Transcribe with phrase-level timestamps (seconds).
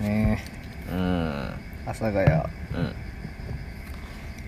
[0.00, 0.42] ね。
[0.90, 1.54] うん。
[1.84, 2.26] 阿佐ヶ谷。
[2.30, 2.34] うん。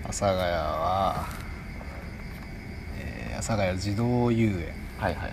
[0.03, 1.25] 阿佐ヶ谷は、
[2.99, 4.73] えー阿佐ヶ谷児童遊園。
[4.97, 5.31] はいはいはい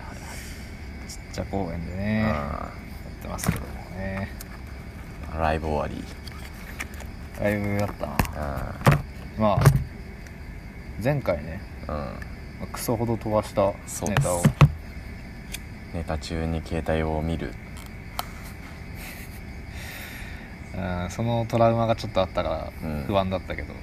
[1.09, 2.69] ちっちゃ公園でねや
[3.19, 4.29] ってますけどもね。
[5.33, 6.03] うんライブ終わり。
[7.39, 8.15] だいぶやったな。
[9.37, 9.59] うまあ
[11.03, 11.95] 前回ねんうん。
[11.95, 12.13] ま
[12.63, 13.73] あクソほど飛ばした
[14.07, 14.43] ネタを。
[15.93, 17.53] ネタ中に携帯を見る
[20.75, 22.49] うんそのトラウマがちょっとあったか
[22.81, 23.03] らうん。
[23.05, 23.73] 不安だったけど、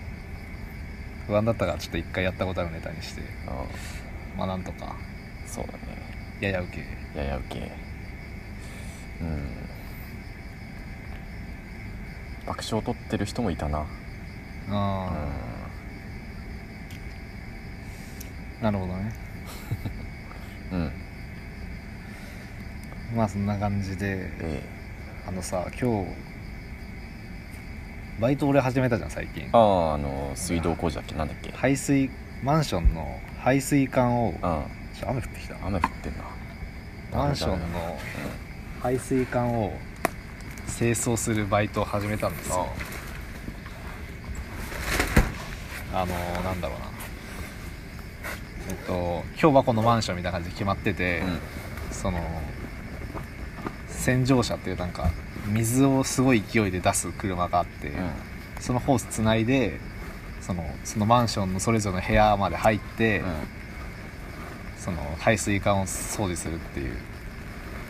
[1.27, 3.21] 不安だったからちょっと一回やったことあるネタにして。
[3.21, 3.25] う
[4.37, 4.87] まあなんとか。
[4.87, 4.97] ん
[5.47, 5.79] そうだね。
[6.41, 7.19] やや受け。
[7.19, 7.61] やや受け。
[9.21, 9.49] うん。
[12.47, 13.80] 爆笑を取ってる人もいたな。
[13.80, 13.87] あ
[14.71, 15.13] あ、
[18.63, 19.13] なるほどね。
[20.73, 20.80] うん。
[20.80, 20.93] うん
[23.15, 24.63] まあそんな感じでえ。
[25.27, 26.30] あのさ今日
[28.21, 29.45] バイト俺始めたじゃん最近。
[29.45, 31.15] えあああの水道工事だっけ？
[31.15, 31.51] なんだっけ？
[31.52, 32.10] 排水
[32.43, 34.38] マンションの排水管をうん。
[34.38, 35.57] ちょ雨降ってきた。
[35.66, 36.24] 雨降ってんな。
[37.13, 37.98] マンションの
[38.82, 39.73] 排水管を
[40.79, 42.66] 清掃するバイトを始めたんですよ。
[45.95, 46.85] あのなんだろうな。
[48.68, 51.38] えっと今日はこのマンションみたいな感じで決まってて、うん。
[51.91, 52.21] その
[53.88, 55.10] 洗浄車っていうなんか
[55.46, 58.10] 水をすごい勢いで出す車があって、うん。
[58.60, 59.80] そのホースつないで
[60.41, 63.27] そのそのマンションのそれぞれの部屋まで入って、うん。
[64.78, 66.97] その排水管を掃除するっていう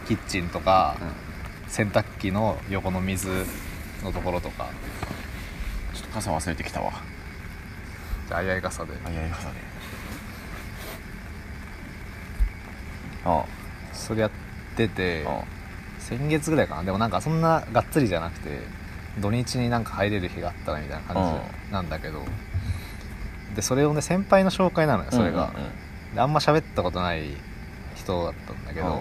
[0.06, 0.96] キッチンとか、
[1.68, 3.46] 洗濯機の横の水
[4.02, 4.68] のところとか。
[5.94, 6.92] ちょっと傘忘れてきたわ。
[8.28, 8.92] じゃああいあい傘で。
[9.04, 9.54] あいやいや傘で。
[13.24, 13.44] あ
[13.92, 14.30] それやっ
[14.76, 15.44] ててあ
[16.00, 16.82] 先月ぐらいかな。
[16.82, 18.58] でもなんかそんながっつりじゃなくて
[19.20, 22.24] 土日になんか入れる日があったらみたいな感じなんだけど。
[23.54, 25.52] でそれをね先輩の紹介なのよそれが、
[26.14, 27.24] であんま喋ったことない
[27.96, 29.00] 人だったんだけど、うん。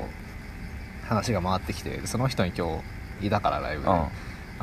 [1.07, 2.81] 話が回ってきてでその人に今
[3.19, 3.95] 日いたからライブで、うん。
[3.95, 4.09] あ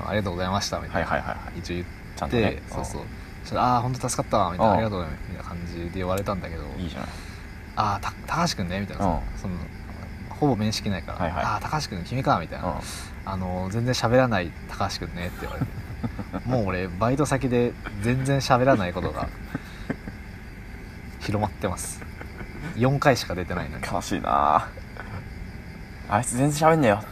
[0.07, 1.59] ありがとうございましたみたいな、はいはいはいはい。
[1.61, 1.85] 一応言
[2.29, 2.63] って、ね。
[2.69, 3.59] そうそう。
[3.59, 4.79] ああ本当助かったわみたいな、うん。
[4.79, 6.65] ありがとうねみたいな感じで言われたんだけど。
[6.79, 7.09] いいじゃない。
[7.77, 9.05] ああた高橋君ねみたいな
[9.37, 9.55] その
[10.39, 12.75] ほぼ面識ないから、はいはいああ高橋君君かみたいな、うん。
[13.25, 15.71] あの全然喋らない高橋君ねって言われて。
[16.47, 19.29] もう俺バイト先で全然喋らないことが
[21.21, 22.03] 広まってます。
[22.77, 23.85] 4回しか出てないのに。
[23.85, 24.69] 悲しいな。
[26.09, 27.03] あいつ全然喋んねえよ。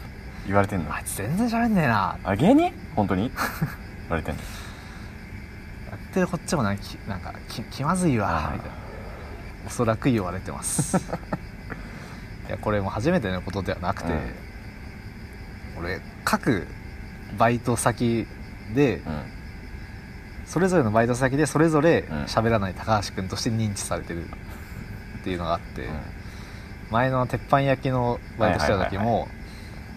[0.46, 0.94] 言われてんの。
[0.94, 2.18] あいつ全然喋んねえな。
[2.22, 2.72] あ芸人？
[2.94, 3.30] 本当に？
[3.30, 4.40] 言われてんの。
[5.90, 8.74] やってるこっちもなんなんかき気まずいわみたいな
[9.66, 10.96] おそらく言われてます
[12.48, 14.20] いやこれも初めてのことではなくて、うん。
[15.78, 16.66] 俺各
[17.38, 18.26] バイト先
[18.74, 19.22] でうん。
[20.46, 22.24] それぞれのバイト先でそれぞれうん。
[22.24, 24.26] 喋らない高橋君として認知されてる
[25.20, 26.00] っていうのがあって、うん。
[26.90, 29.28] 前の鉄板焼きのバイトしてた時も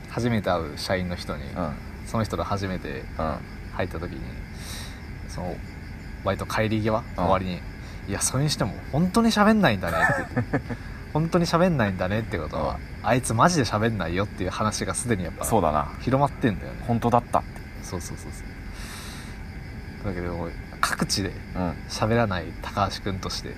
[0.09, 1.74] 初めて会う社員の人に、うん。
[2.06, 3.38] その人と初めてうん。
[3.78, 4.22] 入った時に
[5.30, 5.56] その
[6.25, 7.62] バイト帰り際終わりに
[8.09, 10.62] 「いやそれにしても本当に喋んないんだね」って言って
[11.13, 15.91] 本当に喋んないんだねってことはあいつマジで喋んないよっていう話がすでにやっぱそうだな。
[16.01, 16.84] 広まってんだよね。
[16.88, 17.62] 本当だったって。
[17.81, 18.44] そうそうそうそ
[20.12, 20.13] う。
[20.13, 21.73] だけど各地でうん。
[21.90, 23.50] 喋らない高橋君として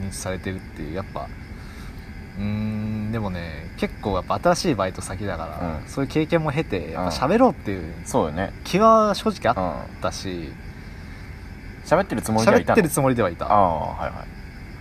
[0.00, 1.28] 認知されてるっていうやっぱ
[2.38, 5.88] うーんでもね結構やっぱ新しいバイト先だから、うん。
[5.88, 7.32] そういう経験も経てやっぱうん。
[7.32, 8.52] 喋ろうっていうそうよね。
[8.64, 10.52] 気は正直うんあったし
[11.84, 12.76] 喋ってるつもりではいたの？
[12.76, 13.46] 喋ってるつもりではいた。
[13.46, 14.37] ああはいはい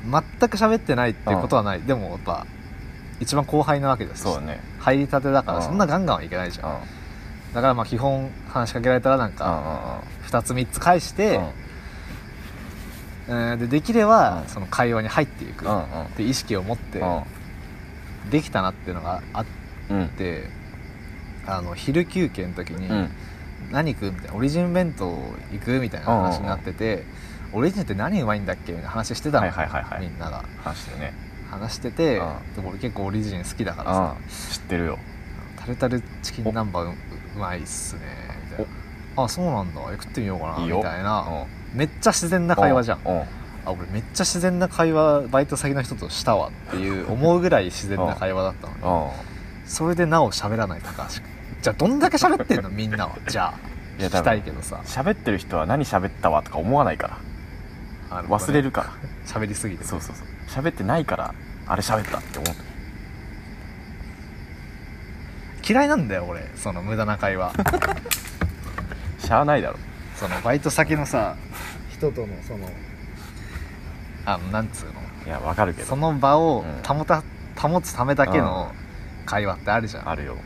[0.09, 2.45] 全く喋ってないっていうことはない、でもやっぱ
[3.19, 4.59] 一番後輩なわけですそうだね。
[4.79, 5.63] 入りたてだからうん。
[5.63, 6.75] そんなガンガンはいけないじゃん、うん。
[6.75, 6.81] うん
[7.53, 11.39] だからまあ基本話しかけられたらなんうんか2つ3つ返して
[13.29, 14.47] うん、うんうんでできればうん。
[14.47, 15.65] その会話に入っていく。
[15.65, 15.85] うんっ
[16.15, 17.01] て意識を持って
[18.29, 19.45] できたなっていうのがあっ
[19.89, 20.07] うんうん。
[20.09, 20.43] て
[21.47, 23.09] あの昼休憩の時にうん。
[23.71, 25.05] 何食うみたいなオリジン弁当
[25.51, 27.03] 行くみたいな話になってて
[27.53, 30.01] オリジンって何うまいんだっけみたいな話してたの、はいはいはいはい。
[30.01, 30.43] みんなが。
[30.63, 31.13] 話してるね。
[31.49, 32.55] 話しててうん。
[32.55, 34.15] でも俺結構オリジン好きだからさ。
[34.19, 34.27] うん。
[34.27, 34.99] 知ってるよ。
[35.59, 36.93] タルタルチキン南蛮う
[37.35, 38.01] うまいっすね。
[38.51, 38.65] みたい
[39.15, 39.23] な。
[39.23, 39.81] あそうなんだ。
[39.81, 40.63] 食ってみようかな。
[40.63, 40.77] いいよ。
[40.77, 41.25] みたいな。
[41.73, 42.99] めっちゃ自然な会話じゃん。
[43.67, 49.13] あ俺めっちゃ自然な会話バイト先の人としたわっていう思うぐらい自然な会話だったの
[49.63, 49.69] に。
[49.69, 51.23] それでなお喋らない高橋君
[51.61, 53.17] じゃあどんだけ喋ってんのみんなは。
[53.27, 53.53] じゃあ
[53.99, 54.81] 聞きたいや多分いけどさ。
[54.85, 57.17] 喋ってる人は何喋ったわとか思わないから
[58.09, 58.89] あの忘れるから。
[59.25, 59.83] 喋りすぎて。
[59.83, 60.27] そうそうそう。
[60.47, 61.33] 喋ってないから
[61.67, 62.55] あれ喋ったって思う
[65.67, 66.49] 嫌いなんだよ俺。
[66.55, 67.53] その無駄な会話。
[69.19, 69.77] しゃあないだろ。
[70.15, 71.35] そのバイト先のさ
[71.89, 72.69] 人とのその
[74.25, 74.93] あのなんつうの。
[75.25, 75.87] いやわかるけど。
[75.87, 76.97] その場をうん。
[76.97, 77.23] 保た、
[77.57, 78.71] 保つためだけの
[79.25, 80.37] 会話ってあるじゃん、あるよ。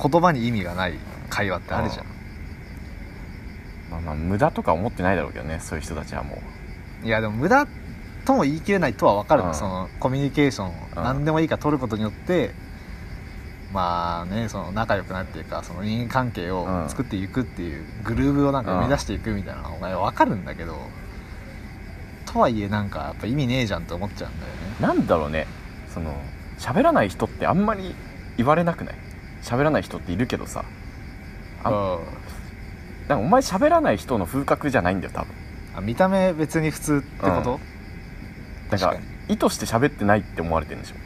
[0.00, 0.94] 言葉に意味がない
[1.28, 2.06] 会話ってあるじゃん、
[3.90, 6.40] まあまあ無駄とか思ってないだろうけどねそういう人たちはも
[7.02, 7.06] う。
[7.06, 7.66] いやでも無駄
[8.24, 9.42] とも言い切れないとは分かる。
[9.42, 9.54] の、うん。
[9.54, 11.02] そのコミュニケーションをうん。
[11.02, 12.50] 何でもいいから取ることによって、
[13.72, 16.88] まあねその仲良くなるっていうかその人間関係をうん。
[16.88, 20.76] 作っていくっていうグルーブをなんか生み出していくみたいなのが分かるんだけど
[22.26, 24.58] とはいえなんかやっぱ意味ねえじゃんって思っちゃうんだよね。
[24.80, 25.46] なんだろうね。
[25.88, 26.14] その
[26.58, 27.94] 喋らない人ってあんまり
[28.36, 28.94] 言われなくない？
[29.42, 30.64] 喋らない人っているけどさ。
[31.64, 32.00] あう
[33.08, 35.34] んなんかお前喋らない人の風格じゃないんだよ多分。
[35.76, 37.60] あ見た目別に普通ってこと、
[38.70, 39.34] だから確かに。
[39.34, 40.96] 意図して喋ってないって思われてるんでしょ。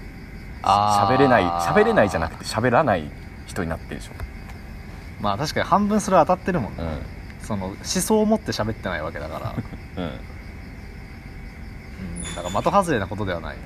[0.63, 1.15] あー。
[1.15, 3.11] 喋れない喋れないじゃなくて喋らない
[3.47, 4.13] 人になってるでしょ。
[5.21, 6.83] まあ確かに半分それは当たってるもんね、
[7.43, 9.51] うその思想を持って喋ってないわけだから。
[9.51, 9.55] ん
[9.97, 10.05] うん。
[10.05, 10.21] うん
[12.35, 13.63] だから的外れなことではないな。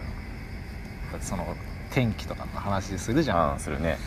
[1.12, 1.47] だってその
[1.91, 3.38] 天気とかの話するじゃん。
[3.38, 3.99] ああするね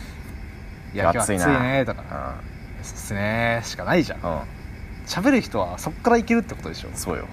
[0.94, 2.04] 「いや今日暑いね」とか。
[2.10, 2.49] あ「そ
[2.84, 4.18] すね」しかないじゃん。
[4.22, 4.44] あ
[5.06, 6.88] 喋る人はそっからいけるってことでしょ。
[6.88, 7.26] うんそうよ。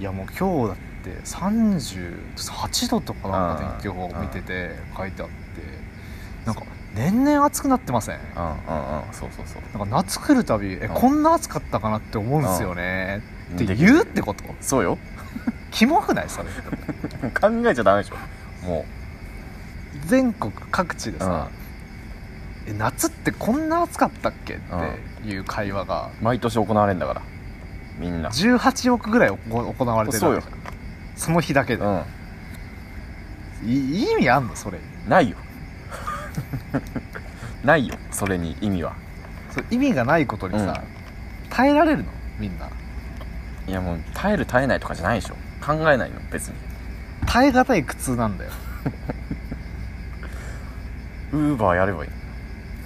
[0.00, 5.34] いやもう今日だって38度とかなんか天気予報見てて書いてあって
[6.44, 6.62] なんか
[6.94, 8.18] 年々暑くなってません？
[8.18, 8.56] うんうんうん。
[9.12, 9.78] そうそうそう。
[9.78, 10.88] なんか夏来るたびえん。
[10.88, 13.22] こんな暑かったかなって思うんですよね。
[13.54, 14.42] ってで言うってこと？
[14.60, 14.98] そうよ。
[15.70, 16.28] キモくない？
[16.28, 16.48] それ。
[17.30, 18.66] 考えちゃダメでしょ。
[18.66, 18.84] も
[20.06, 21.48] 全国各地でさ、
[22.66, 24.58] え夏ってこんな暑かったっけっ
[25.22, 26.10] ていう会話が。
[26.20, 27.22] う毎年行われるんだから。
[27.98, 28.30] みんな。
[28.30, 30.58] 18億ぐらいお行われてるわけじゃん
[31.16, 32.02] その日だけで、うん。
[33.64, 34.56] い意味あんの？
[34.56, 34.78] それ。
[35.08, 35.36] ないよ。
[37.62, 38.94] ないよそれに意味は。
[39.50, 40.82] それ意味がないことにさ、
[41.50, 42.10] 耐えられるの？
[42.38, 42.68] みんな。
[43.66, 45.34] いやもう耐える耐えないとかじゃないでしょ。
[45.64, 46.54] 考えないの別に。
[47.26, 48.50] 耐え難い苦痛なんだよ。
[51.32, 52.10] ウーバーやればいい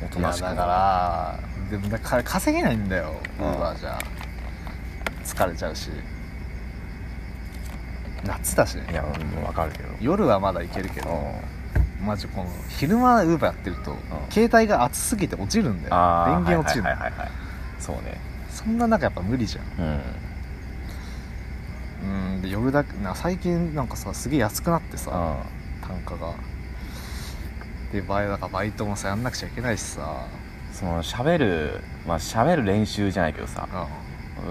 [0.04, 0.42] おとなしく。
[0.44, 1.38] だから
[1.70, 3.50] でもだから稼げないんだよウうん。
[3.52, 3.98] ーバーじゃ
[5.24, 5.90] 疲れちゃうし。
[8.24, 8.76] 夏だし。
[8.76, 9.88] ねいやうんわかるけど。
[10.00, 12.06] 夜はまだいけるけどうん。
[12.06, 13.96] マジこの昼間ウーバーやってると、
[14.30, 16.24] 携帯が熱すぎて落ちるんだよ。
[16.26, 17.30] 電源落ちるの、はいはいはいはい
[17.80, 18.20] そうね。
[18.50, 20.00] そんな中やっぱ無理じゃん。
[22.04, 22.34] うん。
[22.34, 26.34] うんで夜だけな最近なんかさすげえ安くなってさ、う単価が
[27.92, 30.02] でバイだからバイトもさやんなくちゃいけないしさ。
[30.02, 33.88] んその喋るまあ喋る練習じゃないけどさあ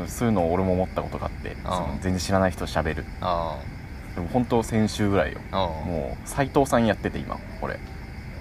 [0.07, 3.05] そういうのを俺も思ったことがあってその全然知らない人と喋る。
[3.21, 3.57] あ
[4.15, 5.39] でも本当先週ぐらいよ。
[5.51, 7.79] もう斎藤さんやってて今俺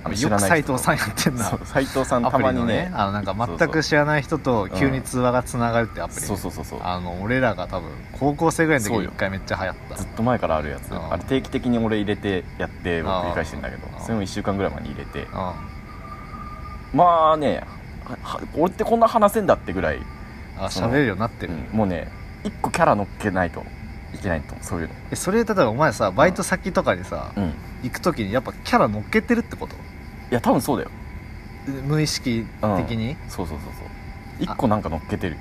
[0.07, 1.45] あの知よく斎藤さんやってんな。
[1.65, 2.91] 斎藤さんアたまにね。
[2.95, 6.81] あのなんか全く知らない人と急に通話がつながるってアプリ、そうそうそうそう。
[6.83, 9.97] あの俺らが多分高校生ぐらいの時に一回めっちゃ流行った。
[9.97, 10.91] ずっと前からあるやつ。
[10.93, 11.13] うん。
[11.13, 13.83] あれ定期的に俺入れてやって僕繰り返してんだけど。
[14.01, 15.23] それも1週間ぐらい前に入れて。
[15.25, 16.99] うん。
[16.99, 17.65] まあね
[18.57, 19.99] 俺ってこんな話せんだってぐらい、
[20.57, 21.77] あ喋れるようになってる、うん。
[21.77, 22.09] もうね
[22.45, 23.65] 1個キャラ乗っけないと
[24.15, 24.95] いけないとそういうの。
[25.11, 27.33] えそれ例えばお前さバイト先とかにさ、
[27.83, 29.75] 行く時にやっぱキャラ乗っけてるってこと？
[30.31, 30.91] や多分そうだよ。
[31.87, 32.45] 無意識
[32.79, 34.47] 的に、そうそうそうそう。
[34.47, 35.37] 1個なんか乗っけてる。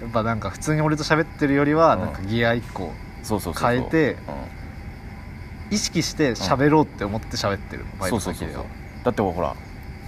[0.00, 2.00] やっぱなんか普通に俺と喋ってるよりはうん。
[2.02, 3.70] なんかギア1個そうそうそうそう。
[3.70, 4.14] 変えてう
[5.72, 5.74] ん。
[5.74, 8.54] 意識して喋ろうって思って喋ってる、バイそうそうそうそう。
[8.54, 8.64] ト先では
[9.04, 9.54] だってほら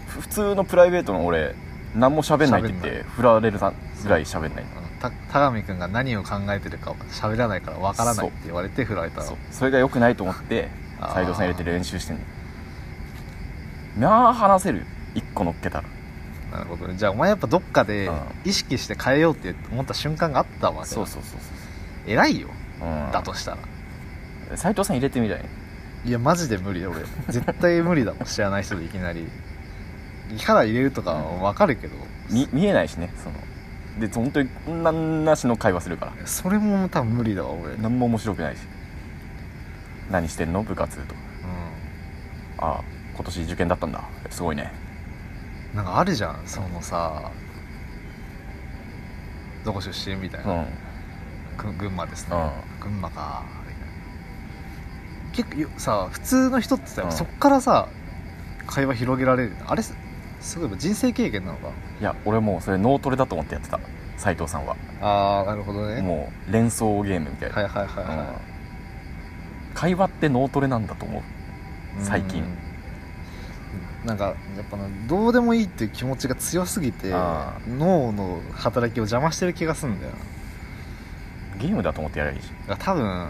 [0.06, 1.54] ふ普通のプライベートの俺
[1.94, 4.66] 何も喋んないって言っ喋んて振られるぐらい喋んないう。
[4.66, 4.88] ん。
[5.00, 9.36] た田上君が何を考えてるか喋らないからわからないって言われて振られたそう。
[9.50, 10.68] それが良くないと思って
[11.00, 11.14] あー。
[11.14, 12.22] 斎藤さん入れて練習してんの
[13.96, 15.88] まあ話せる1個乗っけたら。
[16.52, 16.94] なるほどね。
[16.96, 18.18] じゃあお前やっぱどっかでうん。
[18.44, 20.86] 意識して変えようって思った瞬間があったわけだ。
[20.86, 21.40] そうそうそう
[22.06, 22.48] 偉いよ。
[22.78, 24.56] そう、うん、だとしたら。
[24.56, 25.44] 斎藤さん入れてみたい？
[26.04, 27.00] いやマジで無理俺。
[27.28, 29.26] 絶対無理だもん知らない人でいきなり。
[30.36, 31.96] キャラ入れるとかは分かるけど、
[32.30, 33.36] み見えないしねその。
[34.00, 36.26] で本当にこんなんなしの会話するから。
[36.26, 37.72] それも多分無理だわ俺。
[37.72, 38.60] うん何も面白くないし。
[40.10, 40.62] 何してんの？
[40.62, 41.14] 部活と
[42.58, 42.82] ああ
[43.18, 44.04] 今年受験だったんだ。
[44.30, 44.72] すごいね。
[45.74, 46.42] なんかあるじゃん。
[46.46, 47.32] そのさ
[49.64, 50.66] どこ出身みたいな、うん。
[51.56, 52.36] く群馬ですね、
[52.80, 53.42] う群馬か。
[55.32, 57.12] 結構よさ普通の人ってさ、うん。
[57.12, 57.88] そっからさ
[58.68, 59.56] 会話広げられる。
[59.66, 59.96] あれす
[60.40, 61.70] すごい人生経験なのか？
[62.00, 63.80] いや俺もうそれ脳トレだと思ってやってた。
[64.16, 64.76] 斎藤さんは。
[65.02, 66.02] ああなるほどね。
[66.02, 68.40] もう連想ゲームみたいな、はいはいはいは
[69.70, 69.74] うん。
[69.74, 71.22] 会話って脳トレなんだと思う。
[72.00, 72.44] い最近。
[72.44, 72.67] うん
[74.04, 80.12] なんかやっぱなどうでもいいっていう気持ちが強すぎてあ脳の働きを邪魔してる気がするんだよ
[81.58, 83.28] ゲームだと思ってやればいいし、多分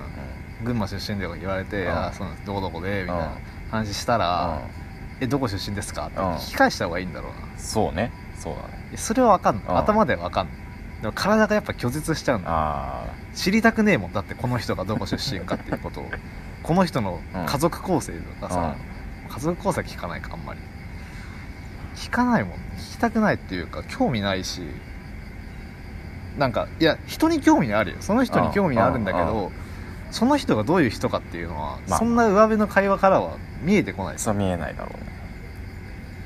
[0.62, 2.46] 群馬出身で言われて「うんあそうなんです。
[2.46, 3.30] どこどこで」みたいなうん
[3.70, 4.60] 話したら
[5.20, 7.38] 「えどこ出身ですか?」ってうん聞き返した方がいいんだろうな。
[7.52, 8.12] うん、そうね。
[8.36, 8.96] そうだね。
[8.96, 9.64] それは分かんない。
[9.68, 10.56] うん頭では分かんない。
[11.00, 16.10] でも体がやっぱ拒絶しちゃうんだあ知りたくねえもんだってこの人がどこ出身かっていうことを。
[16.64, 18.74] この人の家族構成とかさ、
[19.28, 20.60] 家族構成は聞かないかあんまり。
[21.96, 24.62] 聞かないもん聞きたくないっていうか興味ないし。
[26.38, 27.96] なんかいや人に興味あるよ。
[28.00, 29.50] その人に興味あるんだけど
[30.10, 34.14] その人がどういう人かっていうのは、まあそんな上辺の会話からは見えてこない。
[34.14, 35.12] あそう見えないだろうね。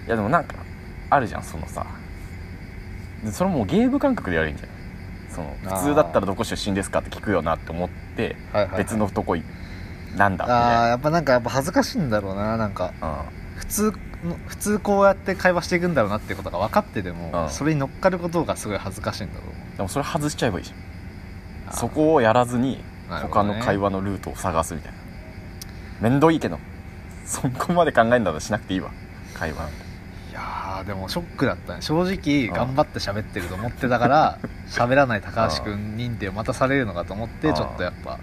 [0.07, 0.57] いやでもなんか
[1.09, 1.87] あるじゃんそのさ。
[3.25, 4.77] でそれもうゲーム感覚でやるんじゃない？
[5.31, 8.37] その普通だったらどこ出身ですかって聞くよなって思って
[8.77, 9.43] 別のとこい
[10.17, 12.93] なんだみああやっぱなんかやっぱ恥ずかしいんだろうななんか。
[13.01, 13.25] な
[13.57, 13.93] 普通
[14.25, 17.51] の普通こうやって会話していくんだろうなってことが分かってても、うん。
[17.51, 19.49] それに乗っかることがすごい恥ずかしいんだろう。
[19.49, 21.75] うんでもそれ外しちゃえばいいじゃん。
[21.75, 24.99] そこをやらずに他の会話のルートを探すみたいな。
[26.11, 26.59] 面倒いいけど
[27.25, 28.91] そこまで考えるんだらしなくていいわ。
[29.35, 29.69] 会話
[30.31, 31.83] いやーでもショックだったね。
[31.83, 32.53] 正直うん。
[32.55, 34.39] 頑張って喋ってると思ってたから
[34.69, 37.55] 喋らない高橋君認定をまたされるのかと思ってうん。
[37.55, 38.19] ちょっとやっぱ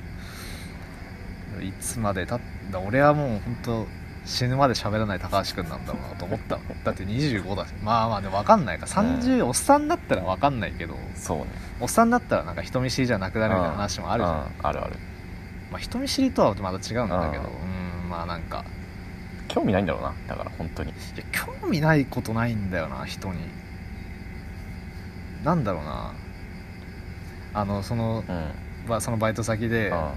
[1.62, 2.40] いつまでたっ
[2.72, 2.80] た？
[2.80, 3.88] 俺はもう本当
[4.26, 7.74] 死ぬまで喋らない高橋君なんだろうなと思ったのだって25だし。
[7.82, 8.86] まあまあでも分かんないか。
[8.86, 10.96] 30、おっさんだったら分かんないけど。
[11.16, 11.46] そうね。
[11.80, 14.96] おっさんだったらなんか人見知りじゃなくなるみたいな話もあるじゃん、うんあるある。
[15.72, 17.44] まあ、人見知りとはまた違うんだけど。
[17.44, 17.48] う
[18.04, 18.64] うんまあなんか。
[19.48, 20.92] 興味ないんだろうなだから本当に。
[20.92, 23.40] いや興味ないことないんだよな人に。
[25.44, 26.14] なんだろうな。
[27.54, 28.52] あのその,、うん。
[28.88, 30.12] まあ、そのバイト先でうん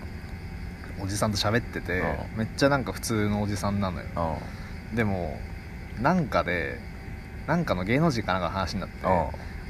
[1.03, 2.39] おじさんと喋っててうん。
[2.39, 4.07] めっちゃなんか普通のおじさんなのよ。
[4.91, 4.97] うん。
[4.97, 5.39] でも
[6.01, 6.79] なんかで
[7.47, 8.95] なんかの芸能人かなんかの話になって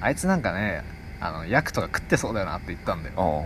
[0.01, 0.85] あいつなんかね
[1.21, 3.45] あの薬とか食ってそうだよなって言ったんだよ。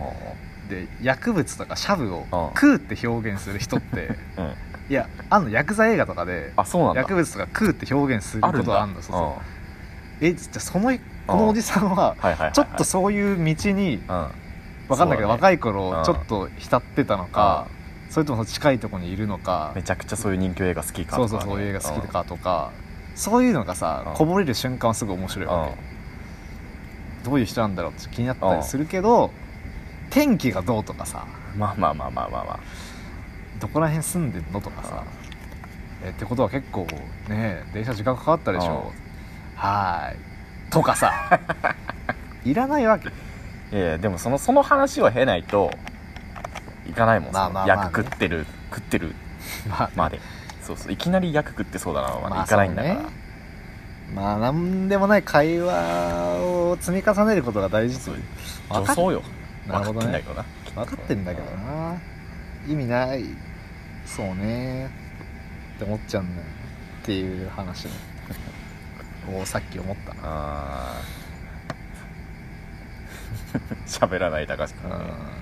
[0.61, 0.69] うん。
[0.69, 2.27] で薬物とかシャブをうん。
[2.55, 4.53] 食うって表現する人って うん。
[4.89, 7.01] いやあんの薬剤映画とかであそうなんだ。
[7.01, 9.19] 薬物とか食うって表現することがあるのそうそ
[10.21, 10.23] う。
[10.23, 10.27] うん。
[10.27, 12.53] えじゃあそのこのおじさんははいはいはいはい。
[12.53, 14.27] ちょっとそういう道にうん。
[14.87, 15.49] 分かんないけど、そうだね。
[15.49, 16.03] 若い頃うん。
[16.05, 17.67] ちょっと浸ってたのか、
[18.09, 19.71] それとも近いところにいるのか。
[19.75, 21.45] めちゃくちゃそういう人気映画好きかそうとかね。
[21.45, 22.71] そうそういう映画好きかとか、
[23.15, 24.13] そういうのがさ、うん。
[24.13, 25.51] こぼれる瞬間はすごい面白いうん。
[25.51, 29.31] わけ、どういう人なんだろうって気になったりするけど、
[30.09, 31.25] 天気がどうとかさ。
[31.53, 32.43] うんまあまあまあまあまあ。
[32.45, 32.59] ま
[33.59, 35.03] どこら辺住んでんのとかさ、
[36.03, 36.87] えってことは結構
[37.27, 38.91] ね電車時間かかったでしょ、
[39.55, 40.17] はーい
[40.69, 41.39] とかさ
[42.43, 45.71] いらないわけあいやいやでもそのその話を経ないと
[46.89, 47.83] いかないもんまあまあまあね。
[47.83, 49.15] 役食ってる食ってる
[49.69, 50.19] まあまで。
[50.61, 53.09] そうそういきなり役食ってそうだなまでまあいかないんだから、そうね
[54.13, 55.73] まあなんでもない会話
[56.39, 58.23] を積み重ねることが大事という。
[58.69, 59.21] 分かっよ。
[59.67, 60.05] なるほどね。
[60.05, 60.45] 分かってんだけどな。
[60.85, 61.97] 分かってんだけどな。
[62.67, 63.25] 意味ない。
[64.05, 64.87] そうね。
[65.75, 66.47] って思っちゃうんだよ
[67.03, 67.91] っていう話ね。
[69.41, 70.13] をさっき思った。
[70.13, 71.27] なあー。
[73.87, 75.36] 喋らない高橋君ねうん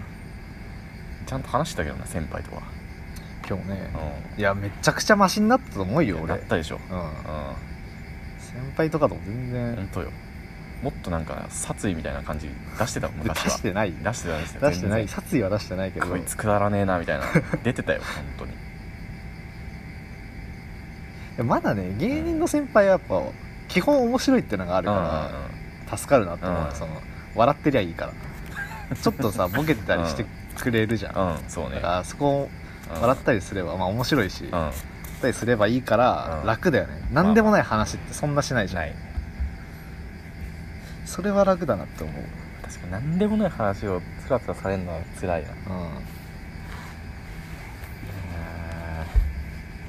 [1.25, 2.61] ちゃんと話したけどな先輩とは。
[3.47, 3.89] 今日ね
[4.37, 6.79] ういやめちゃくちゃマシになったと思うよん俺なったでしょ。
[6.89, 6.97] うん。
[6.97, 7.05] うん。
[8.39, 9.75] 先輩とかとも全然。
[9.75, 10.11] 本当よ。
[10.81, 13.49] もっとなんか殺意みたいな感じ出してたもん出昔は。
[13.51, 13.91] してない。
[13.91, 14.61] 出してたんですよ。
[14.61, 15.07] 出してない。
[15.07, 16.07] 殺意は出してないけど。
[16.07, 17.25] こいつくだらねえなみたいな。
[17.63, 18.01] 出てたよ
[18.37, 18.53] 本当に。
[21.47, 23.21] まだね芸人の先輩はやっぱ
[23.67, 25.31] 基本面白いってのがあるか
[25.89, 27.01] ら助かるなって思う、うんその
[27.35, 28.13] 笑ってりゃいいから。
[28.95, 30.25] ちょっとさボケてたりして
[30.63, 31.75] くれるじゃん、うんうんそうね。
[31.75, 32.49] だからそこ
[32.89, 34.51] 笑ったりすれば、まあ面白いし、うん。
[34.51, 36.47] 笑ったりすればいいからうん。
[36.47, 38.93] 楽だよね、何でもない話ってそんなしないじゃん、ない。
[41.05, 42.15] それは楽だなって思う。
[42.63, 45.49] 確かに何でもない話をつらつらされるのは辛いな。
[45.49, 45.55] うん。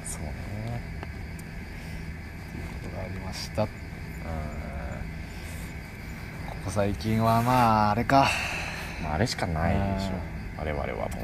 [0.05, 0.81] そうね。
[2.83, 3.63] ことがありました。
[3.65, 3.69] こ
[6.61, 8.27] うこ最近はまああれか。
[9.01, 11.21] んまああれしかないでしょ我々はも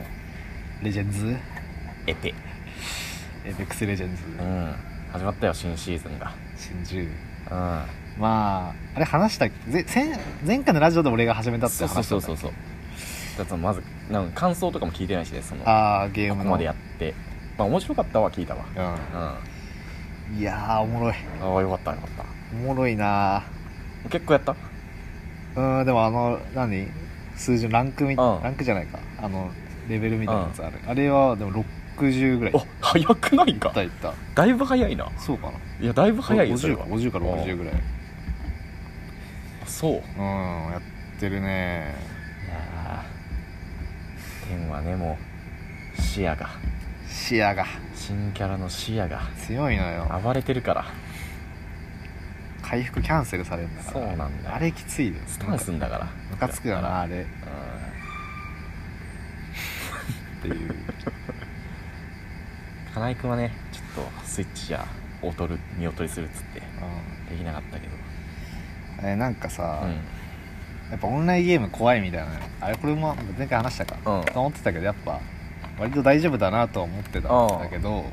[0.81, 0.85] う。
[0.85, 1.35] レジェンズ？
[2.07, 2.33] エペ。
[3.45, 4.75] エベックスレジェンズ、うん。
[5.11, 6.33] 始まったよ新シーズンが。
[6.55, 7.09] 真珠うん。
[8.19, 12.51] まああれ話したぜ前前回のラジオで俺が始めたってそう話そうそうそうそう。
[13.37, 16.43] だってまずなんか感想とかも聞いてないしねそのああゲームの。
[16.43, 17.15] ここまでやって。
[17.57, 18.65] まあ面白かったは聞いたわ。
[18.75, 18.81] うん。
[18.81, 19.39] あ
[20.31, 20.37] うん。
[20.37, 21.13] いやーおもろい。
[21.41, 22.25] あよかったよかった。
[22.53, 23.43] おもろいな
[24.09, 24.55] 結構やった？
[25.55, 26.87] うんでもあの何？
[27.35, 28.17] 数字のランクみ、ん。
[28.17, 29.49] ランクじゃないかあの
[29.87, 31.63] レベルみたいなやつある、あれはでも
[31.97, 32.53] 60ぐらい。
[32.53, 33.69] いお早くないか？
[33.69, 34.13] ったいった。
[34.35, 35.09] だいぶ早いな。
[35.17, 35.53] そうかな。
[35.79, 36.85] いやだいぶ早いよそれ50は。
[36.85, 37.73] か50から60ぐらい。
[39.63, 39.91] あそう。
[39.91, 40.01] いうん
[40.71, 40.79] や
[41.15, 41.95] ってるね。
[42.49, 45.17] やー天はねも
[45.97, 46.49] う視野が。
[47.07, 47.65] 視野が。
[47.95, 49.21] 新キャラの視野が。
[49.47, 50.19] 強いのよ。
[50.23, 50.85] 暴れてるから。
[52.61, 54.07] 回復キャンセルされるんだから。
[54.07, 54.55] そうなんだよ。
[54.55, 55.13] あれきついよ。
[55.27, 56.07] スタンスんだから。
[56.31, 57.27] ムカつくよなあれうん
[60.43, 60.75] っていう。
[62.93, 64.85] 金井君はねちょっとスイッチじゃ
[65.23, 66.63] 劣る見劣りするっつってう
[67.29, 67.93] できなかったけど。
[67.93, 69.91] んえなんかさ、うん。
[70.91, 72.27] やっぱオンラインゲーム怖いみたいな。
[72.61, 74.25] あれこれも前回話したか、うん。
[74.25, 75.21] と思ってたけどやっぱ
[75.79, 78.05] 割と大丈夫だなとは思ってたんだけど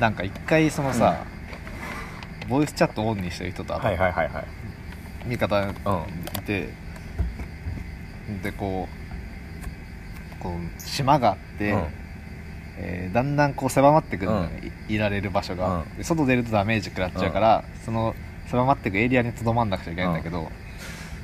[0.00, 1.26] なんか一回そのさ、
[2.48, 4.44] ボイスチャットオンにしてる人とはいはいはいはい。
[5.26, 5.70] 味方うん。
[5.70, 5.74] い
[6.46, 6.68] て、
[8.42, 8.97] でこう
[10.40, 11.84] こう島があって、うん。
[12.80, 15.96] えーだんだんこう狭まってくるんだよね、いいられる場所が、うん。
[15.96, 18.14] で外出るとダメージ食らっちゃうから、その
[18.46, 20.50] 狭まってくエリアにとどまんなくちゃいけないんだけど、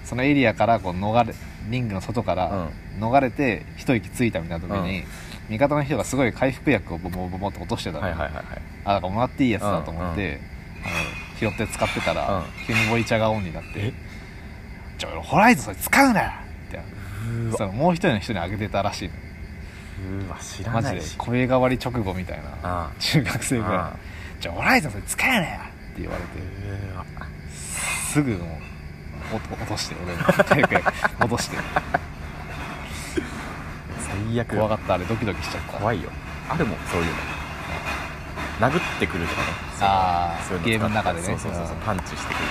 [0.04, 1.32] そのエリアからこう逃れ
[1.70, 5.04] リングの外から逃れて一息ついたみたいな時に、うん。
[5.50, 8.44] 味方の人がすごい回復薬をボボボボって落としてたの、はいはいはいはい。
[8.86, 10.40] あだからもらっていいやつだと思って、
[10.82, 12.44] あの拾って使ってたら、うん。
[12.66, 13.92] 急にボイチャがオンになってえ
[14.98, 16.43] 「ちょホライズンそれ使うなよ!」ってうわ
[17.56, 19.14] そのもう一人の人にあげてたらしいの。
[20.26, 23.72] うわ知らマジで声変わり直後みたいなあ中学生ぐらい。
[23.76, 23.96] あ
[24.40, 26.28] 「じゃあホライズンそれ使うなよ!」って言われて
[26.92, 27.04] うわ。
[28.12, 28.48] すぐもう
[29.32, 31.56] お落として俺の回復薬落として。
[34.28, 34.56] 最悪。
[34.56, 35.72] 怖かったあれドキドキしちゃった。
[35.78, 36.10] 怖いよ。
[36.48, 38.68] あるもんそういうの。
[38.68, 39.46] 殴ってくるとかね。
[39.80, 41.26] あーそういうのゲームの中でね。
[41.26, 41.82] そうそうそうそううん。
[41.82, 42.44] パンチしてくる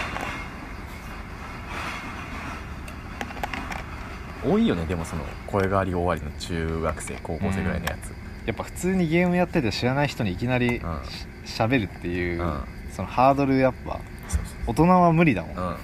[4.46, 8.14] 多いよねでもその声変わり終わりの中学生高校生ぐらいのやつ、
[8.46, 11.00] やっぱ普通にゲームやってて知らない人にいきなりうん。
[11.46, 12.64] しゃべるっていう、うん。
[12.92, 14.00] そのハードルやっぱ
[14.66, 15.78] 大人は無理だもん、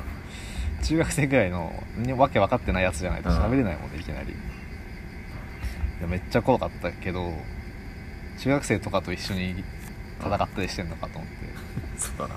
[0.84, 3.38] 中学生ぐらいのにわけ分かってないやつじゃないとうん。
[3.38, 4.36] 喋れないもんね、いきなり。
[6.08, 7.34] めっちゃ怖かったけど
[8.40, 9.64] 中学生とかと一緒に
[10.22, 11.36] 戦ったりしてんのかと思って。
[12.00, 12.36] そうだな。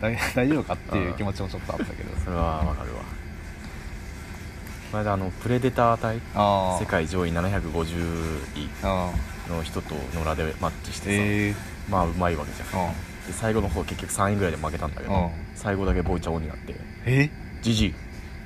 [0.00, 2.16] 大 大丈夫かっていう気持ちもちょっとあったけど。
[2.18, 3.02] それはわかるわ
[4.90, 6.16] この間あのプレデター隊
[6.80, 11.54] 世界上位750位の人と野良でマッチしてさ、ええ
[11.90, 12.86] まあうまいわけじゃん。
[12.88, 12.92] うん
[13.26, 17.28] で最後の方結局3位ぐらいで負けたんだけど、うん最後だけボイチャオンになってえ
[17.62, 17.98] 「ジジイ」って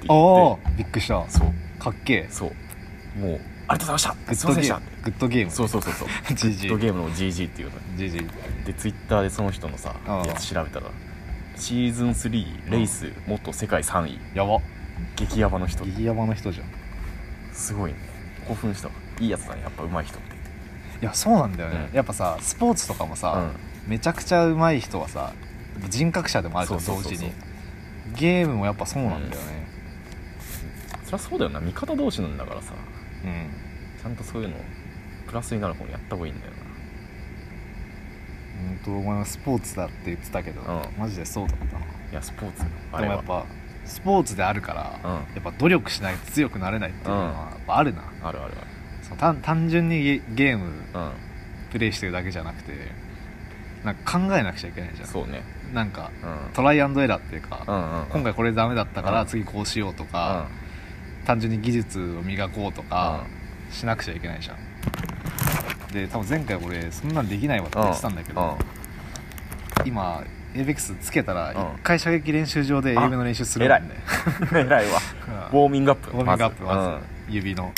[0.08, 1.28] あ言ってあびっくりした。
[1.28, 1.52] そう。
[1.78, 2.28] かっけえ。
[2.30, 3.18] そう。
[3.18, 4.16] もう「ありがとうございました。
[4.28, 5.50] グすいませんでした」ッドゲームグッドゲーム。
[5.50, 6.08] そうそうそうそう。
[6.28, 7.74] グ GG ッドゲームの GG っていうの。
[7.96, 8.18] ジジ
[8.64, 10.86] でツイッターでその人のさうんやつ調べたら
[11.56, 14.18] シーズン3レイス元世界3位。
[14.34, 14.58] やば
[15.16, 15.84] 激ヤバの人。
[15.84, 16.66] 激ヤバの人じゃん。
[17.52, 17.98] すごいね。
[18.48, 18.94] 興奮したわ。
[19.18, 19.62] いいやつだね。
[19.62, 20.36] やっぱ上手い人って。
[21.02, 21.96] いやそうなんだよね、うん。
[21.96, 23.52] やっぱさスポーツとかもさ、
[23.86, 25.32] うめちゃくちゃ上手い人はさ
[25.88, 27.18] 人格者でもあるじゃんそうそうそうそう。
[27.18, 27.50] 同時に。
[28.18, 29.66] ゲームもやっぱそうなんだよね。
[31.04, 31.60] そりゃそうだよな。
[31.60, 32.72] 味方同士なんだからさ。
[33.24, 33.50] うん。
[34.02, 34.56] ちゃんとそういうの
[35.26, 36.52] プラスになる方にやった方がいいんだよ
[38.60, 40.82] 本当お前はスポーツだって言ってたけど、うん。
[40.98, 41.84] マジでそうだったな。
[42.10, 42.62] いやスポーツ。
[42.92, 43.46] あでもやっぱ
[43.90, 45.10] スポーツであるから、うん。
[45.12, 48.54] やっぱ努力しないと強くなれないっていうのはやっぱあるな、あるある
[49.02, 51.16] その単単純にゲゲームある
[51.72, 52.72] プレイしてるだけじゃなくて
[53.84, 55.06] なんか考えなくちゃいけないじゃん。
[55.06, 55.42] うんそうね。
[55.74, 56.52] なんかうん。
[56.54, 58.06] トライアンドエラーっていうか、うんうんうん。
[58.06, 60.48] 今回これダメだったからうん次こうしようとか、
[61.26, 63.26] 単純に技術を磨こうとか
[63.70, 64.56] しなくちゃいけないじゃん。
[65.92, 68.58] で多分前回俺そんなんできないわって言ってたんだけど、
[69.84, 70.22] 今
[70.54, 71.56] ABEX つけたらうん。
[71.76, 73.94] 一回射撃練習場であ AM の練習するもんね
[74.52, 75.00] うん偉いわ。
[75.52, 77.72] ウォーミングアップウォーミングアップまず、ま指の。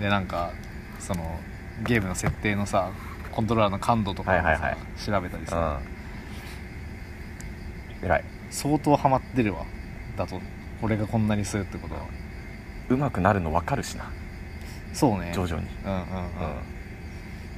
[0.00, 0.52] でなんか
[0.98, 1.38] その
[1.84, 2.90] ゲームの設定のさ
[3.32, 4.76] コントローラーの感度とかもさ、はいはいはい。
[5.04, 5.80] 調べたりずさ、
[8.02, 8.06] うん。
[8.06, 8.24] 偉い。
[8.50, 9.64] 相当ハマってるわ。
[10.16, 10.40] だと
[10.80, 12.00] これがこんなにするってことは。
[12.88, 14.10] うまくなるの分かるしな。
[14.92, 15.32] そうね。
[15.34, 15.68] 徐々に。
[15.84, 15.98] うんうん。
[15.98, 16.02] うん、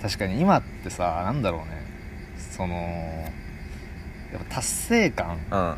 [0.02, 1.80] 確かに今ってさなんだろうね。
[2.38, 2.74] その
[4.32, 5.58] やっぱ達成感うん。
[5.58, 5.76] うん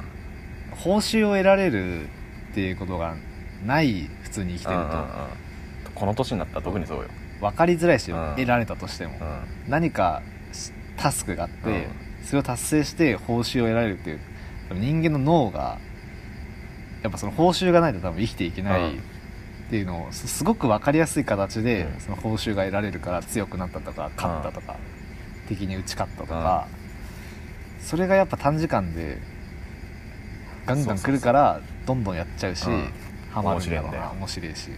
[0.75, 2.07] 報酬を得られる
[2.51, 3.15] っていうことが
[3.65, 5.07] ない普通に生きてると、うんうんうん。
[5.95, 7.09] この年になったら特にそうよ。
[7.41, 9.71] 分かりづらいし、うん得られたとしても、うん。
[9.71, 11.87] 何かしタスクがあって、うん。
[12.25, 14.21] それを達成して報酬を得られるっていう
[14.73, 15.79] 人間の脳が
[17.03, 18.99] やっぱその報酬がないと多分生きていけないうん。
[18.99, 22.01] っていうのをすすごく分かりやすい形で、うん。
[22.01, 24.77] その報酬が得られるから強くなったとか勝ったとか、
[25.49, 26.67] 敵に打ち勝ったとか、
[27.83, 29.19] それがやっぱ短時間で
[30.67, 32.93] ガンガン来るからどんどんやっちゃうし、うん。
[33.31, 34.71] ハマるんだろな面白いし、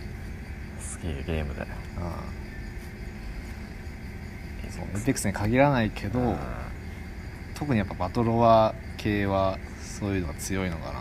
[0.78, 1.68] すげえゲームだよ
[4.64, 6.38] うん、そうエペックスに限らないけど、うん。
[7.54, 11.00] 特にやっぱバトロワ系はそういうのが強いのかな。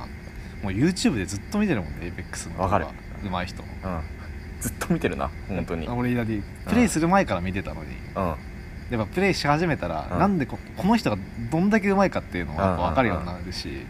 [0.61, 2.65] もう YouTube でずっと見てるもんね APEX の動画。
[2.65, 2.85] わかる。
[3.23, 3.63] 上手い人。
[3.63, 4.01] うん。
[4.59, 5.85] ずっと見てるな本当に。
[5.85, 7.89] うん俺だってプレイする前から見てたのに、
[8.97, 10.19] やっぱプレイし始めたら、うん。
[10.19, 11.17] なんでここの人が
[11.51, 13.85] どんだけ上手いかっていうのがやっぱ分かるようになるし、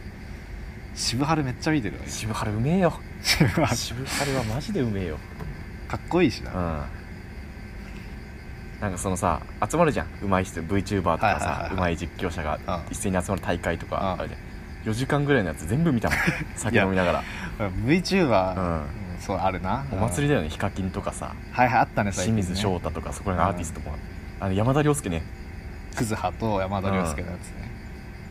[0.96, 2.94] 渋春めっちゃ見てるわ渋春うめえよ。
[3.22, 5.18] 渋春渋春はマジでうめえよ。
[5.88, 6.84] かっこいいしな、うん。
[8.82, 10.08] なんかそのさ集まるじゃん。
[10.22, 11.70] 上手い人 VTuber とかはいはいはいはい。
[11.70, 12.92] さ上手い実況者がうん。
[12.92, 14.22] 一斉に集まる大会とかうん。
[14.22, 14.94] あるじゃん。
[14.94, 16.18] 4時間ぐらいのやつ全部見たもん。
[16.56, 17.24] 酒飲みながら。
[17.86, 18.64] VTuber、うん。
[18.64, 19.86] うんそうあるな。
[19.90, 20.50] お祭りでだよね。
[20.50, 21.34] ヒカキンとかさ。
[21.54, 23.96] はいはいあったね最清近、ね、水翔太とかそこら辺のアーティストも
[24.44, 25.24] あの山田涼介ね。
[25.96, 27.72] クズハと山田涼介のやつね、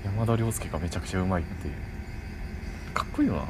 [0.04, 1.74] 山田涼介がめちゃくちゃうまいっていう。
[2.92, 3.44] かっこいいよな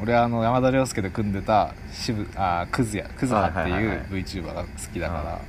[0.00, 3.98] 俺はあの山田涼介と組んでた渋あクズやクズハってはいはいはいい。
[3.98, 5.42] う VTuber が好きだか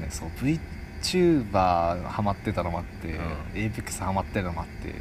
[0.00, 0.28] ね、そう
[1.00, 3.22] VTuber ハマってたのもあって、うん。
[3.54, 4.92] APEX ハマってるのもあって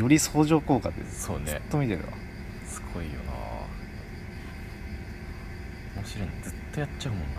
[0.00, 2.08] より相乗効果でずっと見てるわ。
[2.66, 3.32] すごいよな。
[5.94, 6.32] 面白いね。
[6.42, 7.35] ずっとやっちゃうもんな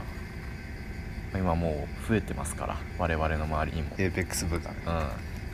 [1.37, 3.95] 今もう増えてますから我々の周りにも。
[3.97, 4.77] APEX 部がね。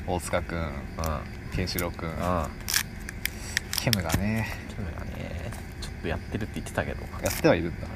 [0.07, 0.15] うん。
[0.15, 0.69] 大塚君うん。
[1.55, 2.15] ケンシロウ君うん。
[3.79, 4.47] ケムがね。
[4.69, 7.01] キムがねちょっとやってるって言ってたけど。
[7.21, 7.87] やってはいるんだ。
[7.87, 7.89] う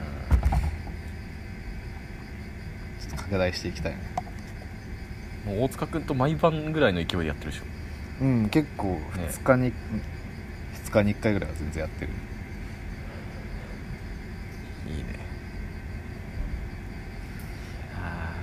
[3.01, 3.99] ちょっと拡大していきたいね。
[5.45, 7.63] んもう大塚君と毎晩ぐらいの勢いでやってるでしょ。
[8.21, 9.71] うん結構2日に、
[10.85, 12.11] 2日に1回ぐらいは全然やってる。
[14.87, 15.19] いいね
[17.95, 18.33] あ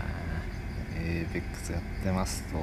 [1.05, 2.59] APEX やってますと。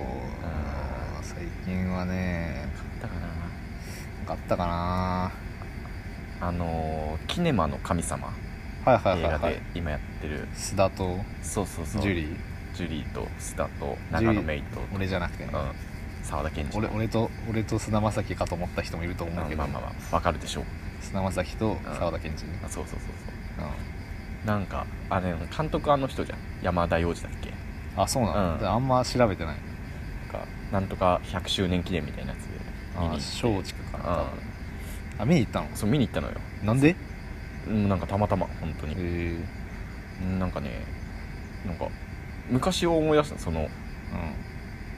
[1.22, 3.28] 最近はねーだからな。
[3.28, 5.32] んかあったかな。
[6.42, 8.34] あのーキネマの神様。
[8.84, 9.40] はいはい映画はい。
[9.42, 10.48] はいで今やってる。
[10.56, 11.20] 須田と？
[11.44, 12.02] そうそうそう。
[12.02, 12.38] ジュリー？
[12.74, 14.80] ジュリーと須田と長野メイと。
[14.96, 16.26] 俺じゃなくてね、うん。
[16.26, 20.66] 沢田研二俺俺と俺と菅田将暉かと思った人もいると思うけど、まあまあまあわかるでしょう。
[21.02, 23.10] 菅田将暉と沢田研二ね、あそうそうそう
[23.60, 23.68] そう。
[23.68, 24.48] うん。
[24.48, 26.40] なんかあれ監督あの人じゃん。
[26.64, 27.54] 山田洋次だっけ？
[27.98, 28.76] あそうなんだ、うん。
[28.76, 32.52] あんま調べてないなんかなんとか100周年記念みたいなやつで
[33.00, 34.30] 見に行あ松竹かな
[35.20, 35.68] あ見に行ったの？
[35.76, 36.36] そう見に行ったのよ。
[36.64, 36.96] なんで？
[37.68, 38.94] うんなんかたまたま本当に。
[38.94, 39.36] へえ
[40.24, 40.84] うんなんかね
[41.66, 41.88] なんか
[42.50, 43.68] 昔を思い出したのその、うん。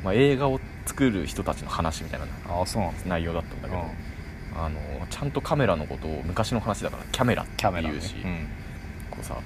[0.04, 2.26] まあ、映画を作る人たちの話みたいな。
[2.48, 4.64] ああそうなんです内容だったんだけど、うん。
[4.66, 4.80] あの
[5.10, 7.96] ちゃんとカメラのことを昔の話だからキャメラってキャメラ、ね。
[7.96, 8.48] 言うし、うん。
[9.12, 9.38] こうさ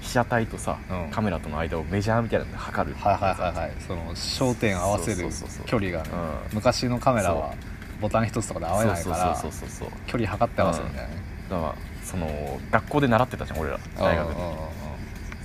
[0.00, 1.10] 被写体とさ、うん。
[1.10, 3.72] カメラとの間をメジャーみたいなので測るはいはいはいはい。
[3.86, 5.66] その焦点合わせるそうそうそうそう。
[5.66, 6.10] 距離がね。
[6.50, 6.56] うん。
[6.56, 7.54] 昔のカメラは
[8.00, 9.98] ボタン一つとかで合えないからそうそうそうそうそう。
[10.06, 11.14] 距離測って合わせるんだよね
[11.48, 13.78] だからその学校で習ってたじゃん俺ら。
[13.98, 14.34] 大学で。
[14.34, 14.48] うんうん。
[14.48, 14.56] うんうん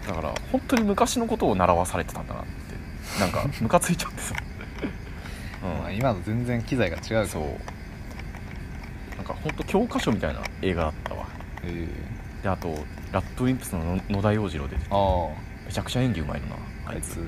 [0.07, 3.19] だから本当に昔のことを習わされてたんだなって。
[3.19, 4.35] なんかムカついちゃってさ、
[5.61, 7.43] まあ今と全然機材が違うからそう。
[9.15, 11.27] なんか本当教科書みたいな映画だったわ。
[11.63, 11.87] え
[12.43, 12.69] であと
[13.11, 14.89] ラッドウィンプスの野野田洋次郎出てて。
[14.89, 15.35] ー、あ。
[15.65, 17.17] めちゃくちゃ演技うまいのなああいつ。
[17.17, 17.27] うん。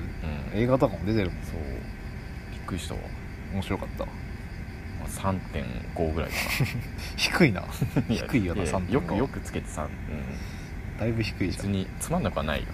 [0.52, 1.42] 映画とかも出てるもん。
[1.44, 1.60] そう。
[2.52, 3.00] びっくりしたわ、
[3.52, 4.06] 面白かった。
[4.06, 4.12] ま
[5.04, 6.36] あ、3.5ぐらいか
[7.16, 7.60] 低いな。
[7.62, 7.66] な
[8.08, 9.90] 低いよなや3.5よくよくつけて3、うん、
[10.98, 12.66] だいぶ低いじゃ別んにつまんなくはないよ。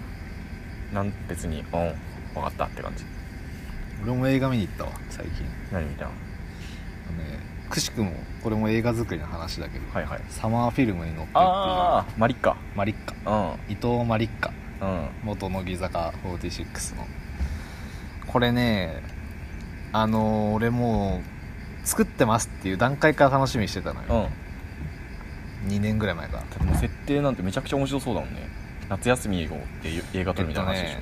[0.93, 3.05] なん別にうん分かったって感じ。
[4.03, 5.45] 俺も映画見に行ったわ最近。
[5.71, 6.11] 何見たの？
[6.11, 8.11] あのねくしくも
[8.43, 10.21] これも映画作りの話だけど、はいはい。
[10.29, 11.45] サマーフィルムに乗ってっていう。
[11.45, 12.55] ああマリッカ。
[12.75, 13.31] マリッカ。
[13.31, 13.73] うん。
[13.73, 14.51] 伊藤マリッカ。
[14.81, 15.09] うん。
[15.23, 17.07] 元乃木坂46の。
[18.27, 19.01] これね
[19.93, 21.21] あの俺も
[21.83, 24.29] う作ってますっていう段階から楽しみにしてたのよ、
[25.65, 25.73] うん。
[25.73, 26.59] 2年ぐらい前から。
[26.59, 28.49] でも設定なんてめちゃくちゃ面白そうだもんね。
[28.89, 30.99] 夏休みをって映画撮るみたいな話でしょ、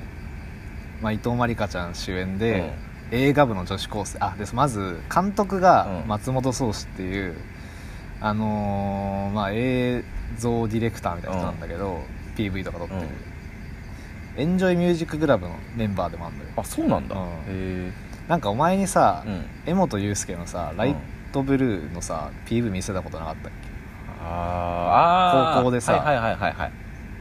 [1.02, 2.72] まあ、伊藤まりかちゃん主演で、
[3.12, 4.18] 映画部の女子高生。
[4.20, 6.08] あですまず監督がうん。
[6.08, 7.36] 松本壮志っていう、
[8.20, 10.04] あのーまあ、映
[10.38, 12.02] 像ディレクターみたいな人なんだけど、
[12.36, 13.00] PV とか撮ってる、
[14.36, 16.50] エンジョイミュージッククラブのメンバーでもあるんだよ。
[16.56, 17.22] あそうなんだ、うん。
[17.48, 17.92] へ
[18.28, 19.44] なんかお前にさ、えうん。
[19.66, 20.94] 江本祐介のさライ
[21.32, 23.68] トブルーのさ PV 見せたことなかったっけ？
[24.22, 25.50] あー。
[25.50, 26.72] あー高校でさはいはいはいはいはい。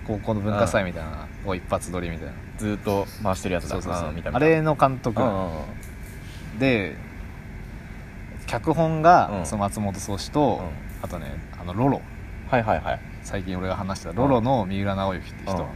[0.06, 2.34] 高校の文化祭みたいな、こう一発撮りみたいな。
[2.58, 3.70] ずーっと回してるやつだ。
[3.70, 4.14] そうそうそう。
[4.34, 5.62] あれの監督、うんうんうん
[6.60, 6.96] で
[8.48, 9.46] 脚本が、うん。
[9.46, 11.06] その松本壮志と、うん。
[11.06, 12.02] あとねあのロロ。
[12.50, 13.00] はいはいはい。
[13.22, 15.68] 最近俺が話したロロの三浦直之って人、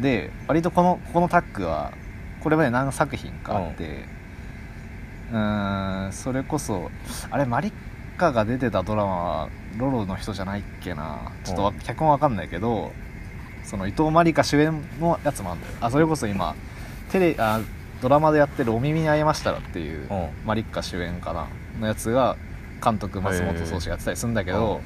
[0.00, 1.92] で割とこのここのタッグは
[2.42, 4.04] これまで何作品かあって
[5.30, 6.90] うーんそれこそ
[7.30, 7.72] あれマリッ
[8.16, 11.32] カが出てたドラマはロロの人じゃないっけな。
[11.44, 11.78] ちょっとわうん。
[11.80, 12.92] 脚本わかんないけど
[13.64, 15.74] その伊藤マリカ主演のやつもあるんだよ。
[15.80, 16.54] あそれこそ今
[17.10, 17.60] テレあ
[18.04, 20.28] ドラマでやってる「お耳に合いましたら」っていう、うん。
[20.44, 21.46] マリッカ主演かな
[21.80, 22.36] のやつが
[22.84, 24.82] 監督松本壮志がやってたりするんだけど、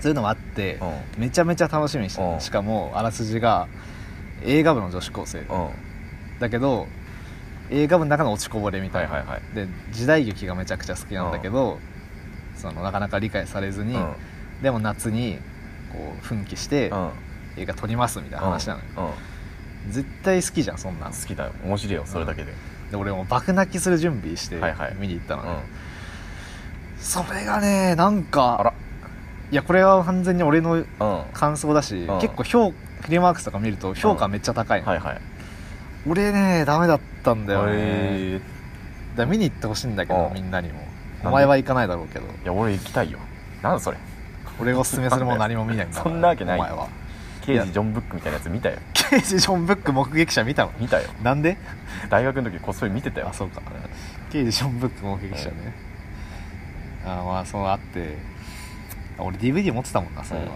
[0.00, 0.78] そういうのもあって、
[1.16, 1.20] うん。
[1.20, 2.34] めちゃめちゃ楽しみにしてうん。
[2.36, 3.68] るしかもあらすじが
[4.42, 5.40] 映画部の女子高生。
[5.40, 5.46] うん。
[6.40, 6.88] だけど
[7.68, 9.42] 映画部の中の落ちこぼれみたいな、はいはいはい。
[9.54, 11.78] で時代劇がめちゃくちゃ好きなんだけど、
[12.56, 14.14] そのなかなか理解されずに、うん。
[14.62, 15.38] でも夏に
[15.92, 17.10] こう奮起してうん。
[17.58, 19.04] 映画撮りますみたいな話なのよ、うん
[19.88, 21.12] 絶対好きじゃんそんなん。
[21.12, 21.52] 好きだよ。
[21.64, 22.52] 面白いよそれだけで。
[22.90, 24.96] で俺も爆泣きする準備してはいはい。
[24.98, 27.02] 見に行ったのね、うん。
[27.02, 28.70] それがねなんあら。
[28.70, 28.74] か
[29.50, 30.86] いやこれは完全に俺のうん。
[30.98, 32.20] は感想だし、うん。
[32.20, 32.76] 結構評フ
[33.10, 35.20] リーマークスとか見ると評価めっちゃ高いの、いはい。
[36.06, 40.34] 俺ねダメだったんだよね、へだから見に行ってほしいんだけどうん。
[40.34, 40.80] みんなにも。
[41.22, 41.28] で？
[41.28, 42.26] お前は行かないだろうけど。
[42.26, 43.18] ーいや俺行きたいよ。
[43.62, 43.96] なんだそれ？
[44.60, 46.04] 俺がおすすめするもの何も見ないんだから。
[46.10, 46.58] そんなわけない。
[46.58, 46.88] お前は
[47.58, 48.78] 刑事ジョン・ブックみたいなやつ見たよ。
[48.92, 51.08] 刑事ジョン・ブック目撃者見たの見たよ。
[51.22, 51.56] なんで？
[52.08, 53.28] 大学の時こっそり見てたよ。
[53.28, 53.62] あそうか。
[54.30, 55.74] 刑事ジョン・ブック目撃者ね、
[57.04, 58.16] あまあそうあって。
[59.18, 60.46] あ俺 DVD 持ってたもんなそれは、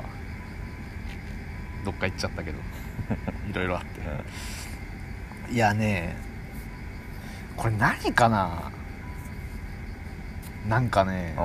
[1.85, 2.59] どっか行っちゃったけど。
[3.51, 3.85] いろいろあっ
[5.49, 6.17] て、いやね
[7.57, 8.73] これ何かな？
[10.67, 11.37] なんかね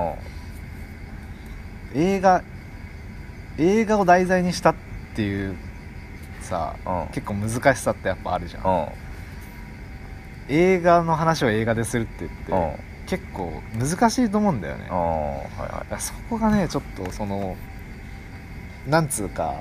[1.94, 2.00] うん。
[2.02, 2.42] 映画
[3.58, 4.80] 映画を題材にしたって
[5.22, 5.56] いう
[6.42, 7.14] さうん。
[7.14, 8.64] 結構難しさってやっぱあるじゃん。
[8.64, 8.88] うん。
[10.50, 12.90] 映画の話を映画でするって言って、うん。
[13.10, 14.88] 結構難しいと思うんだよね。
[14.90, 17.58] ああはいはだからそこがねちょっとその
[18.88, 19.56] なんつうか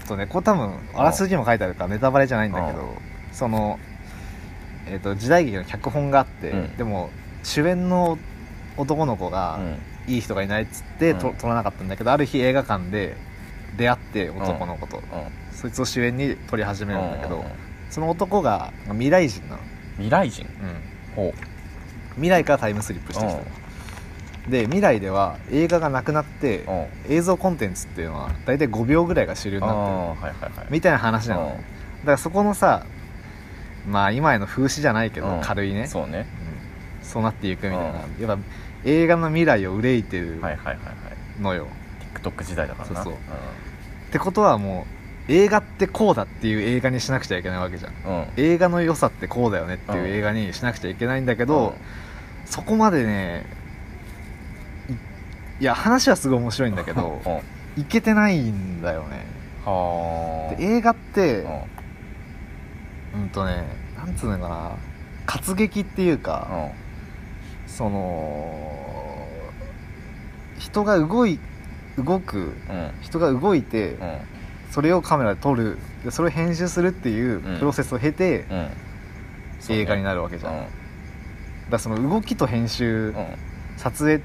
[0.00, 2.94] ちょっとねこれ多分あらすじも書いてあるからネタバレじゃないんだけど
[3.32, 3.80] その、
[4.86, 6.76] えー、と時代劇の脚本があって、うん。
[6.76, 7.10] でも
[7.42, 8.18] 主演の
[8.76, 11.36] 男の子がいいい人がいないっつって、とうん。
[11.36, 13.16] 撮らなかったんだけどある日映画館で
[13.76, 15.02] 出会って男の子と、うん
[15.52, 17.44] そいつを主演に撮り始めるんだけど、うん
[17.88, 19.58] その男が未来人なの、
[19.94, 20.46] 未来人？
[21.14, 21.32] ほ
[22.14, 23.44] 未来からタイムスリップしてきたの。
[24.50, 26.86] で未来では映画がなくなってううん。
[27.08, 29.86] 映像コンテンツっていうのは大体5秒ぐらいが主流にあなってる。
[29.86, 30.66] あはいはいはい。
[30.70, 31.50] みたいな話なの、うん。
[31.50, 31.64] だか
[32.12, 32.84] らそこのさ
[33.88, 35.40] まあ今への風刺じゃないけど、うん。
[35.42, 35.86] 軽いね。
[35.86, 36.26] そうね。
[37.00, 37.06] うん。
[37.06, 38.22] そうなっていくみたいな、うん。
[38.22, 38.42] やっぱ
[38.86, 40.80] 映画の未来を憂いてるはいはいはいは
[41.38, 41.42] い。
[41.42, 41.66] のよ、
[42.14, 43.02] TikTok 時代だからな。
[43.02, 43.14] そうそう。
[43.14, 43.16] っ
[44.12, 44.86] てことはも
[45.28, 47.92] う映画ってこうだっていう映画にしなくちゃいけないわけじゃん。
[48.06, 48.18] うん。
[48.18, 51.74] うん映画の良さってこうだよねっていう映画にしなくちゃいけないんだけど、
[52.44, 53.44] そこまでね
[55.58, 57.32] いいや話はすごい面白いんだけどうん。
[57.32, 57.40] うん。
[57.76, 59.26] いけてないんだよね。
[59.64, 60.54] はあ。
[60.54, 61.48] で映画ってう
[63.18, 63.22] ん。
[63.22, 63.64] うんとね
[63.96, 64.70] なんつうのかな。
[65.26, 66.46] 活劇っていうか、
[67.66, 67.68] うん。
[67.68, 68.75] その
[70.58, 71.38] 人が動い
[71.98, 72.40] 動くう
[72.72, 72.90] ん。
[73.02, 74.18] 人が動いて、うん。
[74.70, 75.78] それをカメラで撮る。
[76.04, 77.58] でそれを編集するっていううん。
[77.58, 78.68] プロセスを経て、うん。
[79.70, 80.60] 映画になるるわけじゃん、うん。
[80.60, 80.72] だか
[81.70, 83.26] らその動きと編集、うん。
[83.76, 84.20] 撮影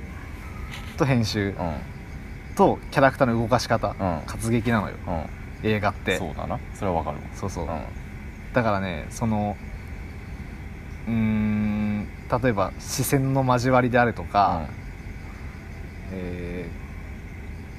[0.98, 1.56] と編集うん。
[2.56, 4.22] とキャラクターの動かし方、うん。
[4.26, 4.96] 活劇なのよ。
[5.08, 5.70] うん。
[5.70, 6.17] 映画って。
[6.17, 6.60] そうだな。
[6.74, 7.82] それはわかるそうそう、わ
[8.54, 9.56] だからねその
[11.08, 12.08] うーん
[12.44, 14.67] 例えば視線の交わりであるとか、
[16.12, 16.91] えー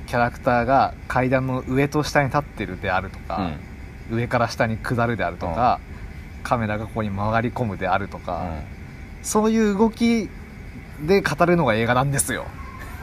[0.09, 3.25] キャラクターが階段の上と下に立ってるであるとうん。
[3.25, 3.51] か、
[4.11, 5.81] 上から下に下るであるとか、
[6.43, 8.45] カメラがここに曲がり込むであるとか、
[9.23, 10.29] そういう動き
[11.07, 12.45] で語るのが映画なんですよ。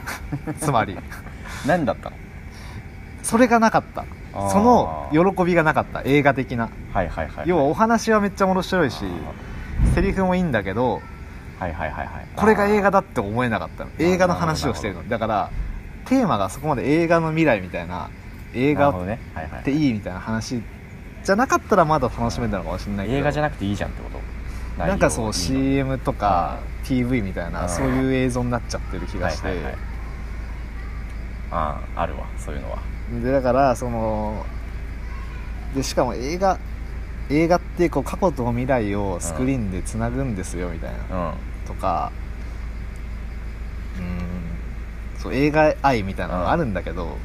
[0.60, 0.96] つまり。
[1.66, 2.16] 何だったの？
[3.24, 4.04] それがなかった。
[4.50, 6.02] その喜びがなかった。
[6.04, 6.68] 映画的な。
[6.92, 9.04] はいはいはい要はお話はめっちゃ面白いし
[9.96, 11.02] セリフもいいんだけど
[11.60, 12.26] はいはいはいはい。
[12.34, 13.90] これが映画だって思えなかったの。
[13.98, 15.08] 映画の話をしてるの。
[15.08, 15.50] だから
[16.06, 18.08] テーマがそこまで映画の未来みたいな
[18.54, 20.62] 映画っていいみたいな話
[21.22, 23.18] じゃなかったらまだ楽しめたのかもしれないけど。
[23.18, 24.20] 映画じゃなくていいじゃんってこと？
[24.86, 29.48] なんかそう CM とか TV みたいなうんそういう映像になっちゃってる気がして、
[31.50, 32.78] あああるわそういうのは。
[33.22, 34.46] でだからその
[35.74, 36.58] でしかも映画
[37.28, 41.34] 映画ってこう過去と未来をスクリーンでつなぐんですよみたいな、うん
[41.74, 42.10] とか
[43.98, 47.16] うんそう映画愛みたいなのがあるんだけど、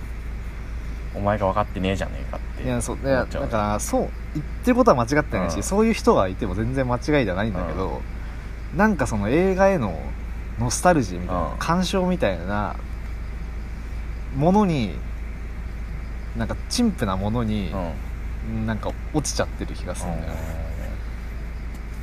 [1.15, 5.63] お前が分かってねえじゃねえかっていやそういやだからそう言ってることは間違ってないし、うん。
[5.63, 8.01] そういう人がいても全然間違いじゃないんだけど、
[8.75, 9.99] なんかその映画への
[10.60, 11.58] ノスタルジーみたいな、うん。
[11.58, 12.75] 鑑賞みたいな
[14.36, 14.95] ものに
[16.38, 17.75] なんか陳腐なものにう、
[18.51, 18.65] ん。
[18.67, 20.39] なんか落ちちゃってる気がするんだよね、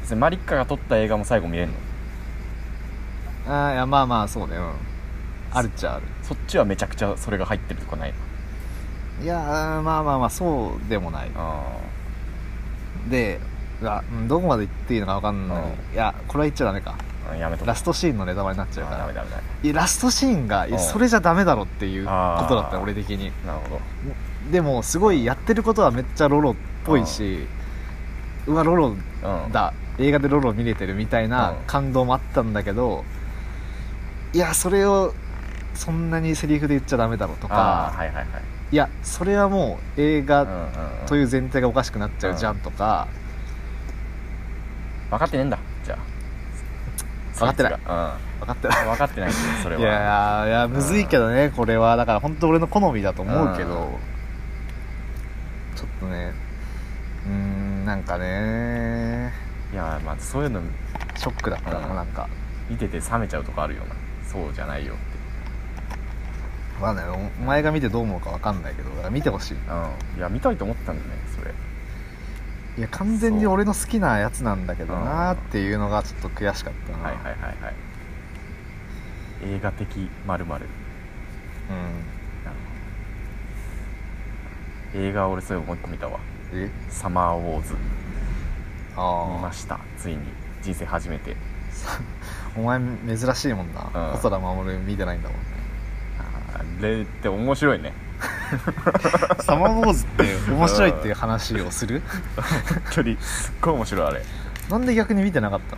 [0.01, 1.75] 別にマリッカが撮った映画も最後見れるの
[3.47, 4.73] ああいやまあまあそうねうん。
[5.53, 6.03] あるっちゃある。
[6.23, 8.15] そっちはめちゃくちゃそれが入ってるとかない
[9.23, 11.31] いやーまあまあまあそうでもない。
[11.35, 11.63] あ
[13.11, 13.41] で
[13.81, 15.95] いやうんどこまで言っていいのか分かんない、うん。
[15.95, 16.95] いやこれは言っちゃダメか。
[17.33, 19.01] うんやめとラストシーンのネタバレになっちゃうあから。
[19.03, 19.43] ダメダメダメ。
[19.63, 22.11] いやラストシーンがそれじゃダメだろっていうこ
[22.49, 23.33] とだったよ俺的に。
[23.47, 23.81] なるほど。
[24.51, 27.47] でもすごいやってることはめっちゃロロっぽいし、
[28.47, 29.53] うわロロうん。
[29.53, 31.57] だ映画でロロ見れてるみたいなうん。
[31.67, 33.05] 感動もあったんだけど
[34.33, 35.13] いやそれを
[35.75, 37.57] そんなにセリフで言っちゃダメだろとあか
[37.95, 38.27] あはいはいはい。
[38.73, 40.47] いやそれはもう映画
[41.07, 43.07] というう前提がおかしくなっちゃうじゃんとか、
[45.11, 45.99] 分かってねえんだじゃあ。
[47.39, 47.73] 分かってない。
[47.73, 48.19] そつが。
[48.41, 48.83] 分かってない。
[48.83, 49.81] うん分かってないそれは。
[49.83, 51.97] いやいやむずいけどねこれは。
[51.97, 55.77] だから本当俺の好みだと思うけど、うん。
[55.77, 56.33] ちょっとね
[57.27, 59.33] うーんなんかね。
[59.73, 60.63] いやまあそういうの
[61.17, 61.95] ショックだったな、うん。
[61.95, 62.27] なんか。
[62.71, 63.95] 見てて冷めちゃうとこあるよな
[64.33, 65.03] そうじゃないよって。
[66.81, 67.03] まあね
[67.41, 69.55] お前が見てどう思うか分かんないけどだから見てほしい。
[69.55, 70.19] うん。
[70.19, 71.53] いや見たいと思ってたんだよねそれ。
[72.79, 77.05] いや完全に俺の好きなやつなんだけどなーっていうのがちょっと悔しかったな。
[77.05, 77.75] はいはいはいはい。
[79.45, 80.67] 映画的まるまる
[84.95, 86.19] 映画俺そういえばもう一個見たわ。
[86.53, 87.75] うんえ「サマーウォーズ」
[88.97, 90.21] ああ見ましたついに。
[90.63, 91.37] 人生初めて
[92.57, 92.81] お前
[93.17, 93.91] 珍しいもんな。
[93.95, 94.13] うん。
[94.13, 95.39] 細田守見てないんだもん
[96.55, 97.93] あれって面白いね。
[99.41, 102.03] サマーウォーズって面白いっていう話をする？
[102.37, 104.23] 本当にすっごい面白いあれ。
[104.71, 105.77] なんで逆に見てなかった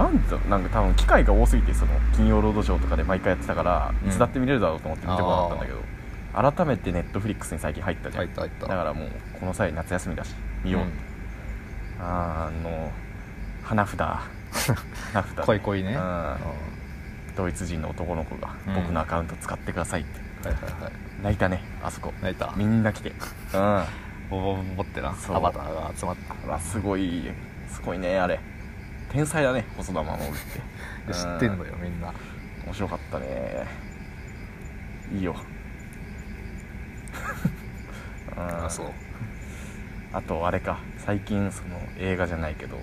[0.00, 0.04] の？
[0.04, 4.08] なんだなんか多分機会が多すぎてその金曜ロードショーとかで毎回やってたからうん。
[4.08, 8.24] いつだって見れるだろうと思って見てこなかったんだけど、改めてネットフリックスに最近入ったじゃん。
[8.26, 8.66] 入った入った。
[8.68, 10.82] だからもうこの際夏休みだし見よう。
[10.82, 10.92] って、
[12.00, 12.90] あの
[13.64, 13.98] 花札
[15.44, 15.90] 恋恋ね。
[15.90, 15.96] うん。
[15.96, 16.38] は
[17.36, 18.74] ドイツ人の男の子がうん。
[18.74, 20.92] 僕のアカウント使ってくださいって、いはいはい。
[21.22, 22.12] 泣いたねあそこ。
[22.22, 22.52] 泣いた。
[22.56, 23.10] みんな来て。
[23.10, 23.84] うん。
[24.30, 25.14] ボボボボってな。
[25.28, 26.16] アバターが集まっ
[26.46, 26.58] た。
[26.58, 27.30] すごい
[27.68, 28.40] すごいねあれ。
[29.10, 31.08] 天才だね細田守って。
[31.08, 32.12] で 知ってんののよみんな。
[32.64, 33.66] 面白かったね。
[35.12, 35.36] いいよ。
[38.36, 38.86] う んあそう。
[40.12, 40.78] あとあれか。
[40.98, 42.80] 最近その映画じゃないけど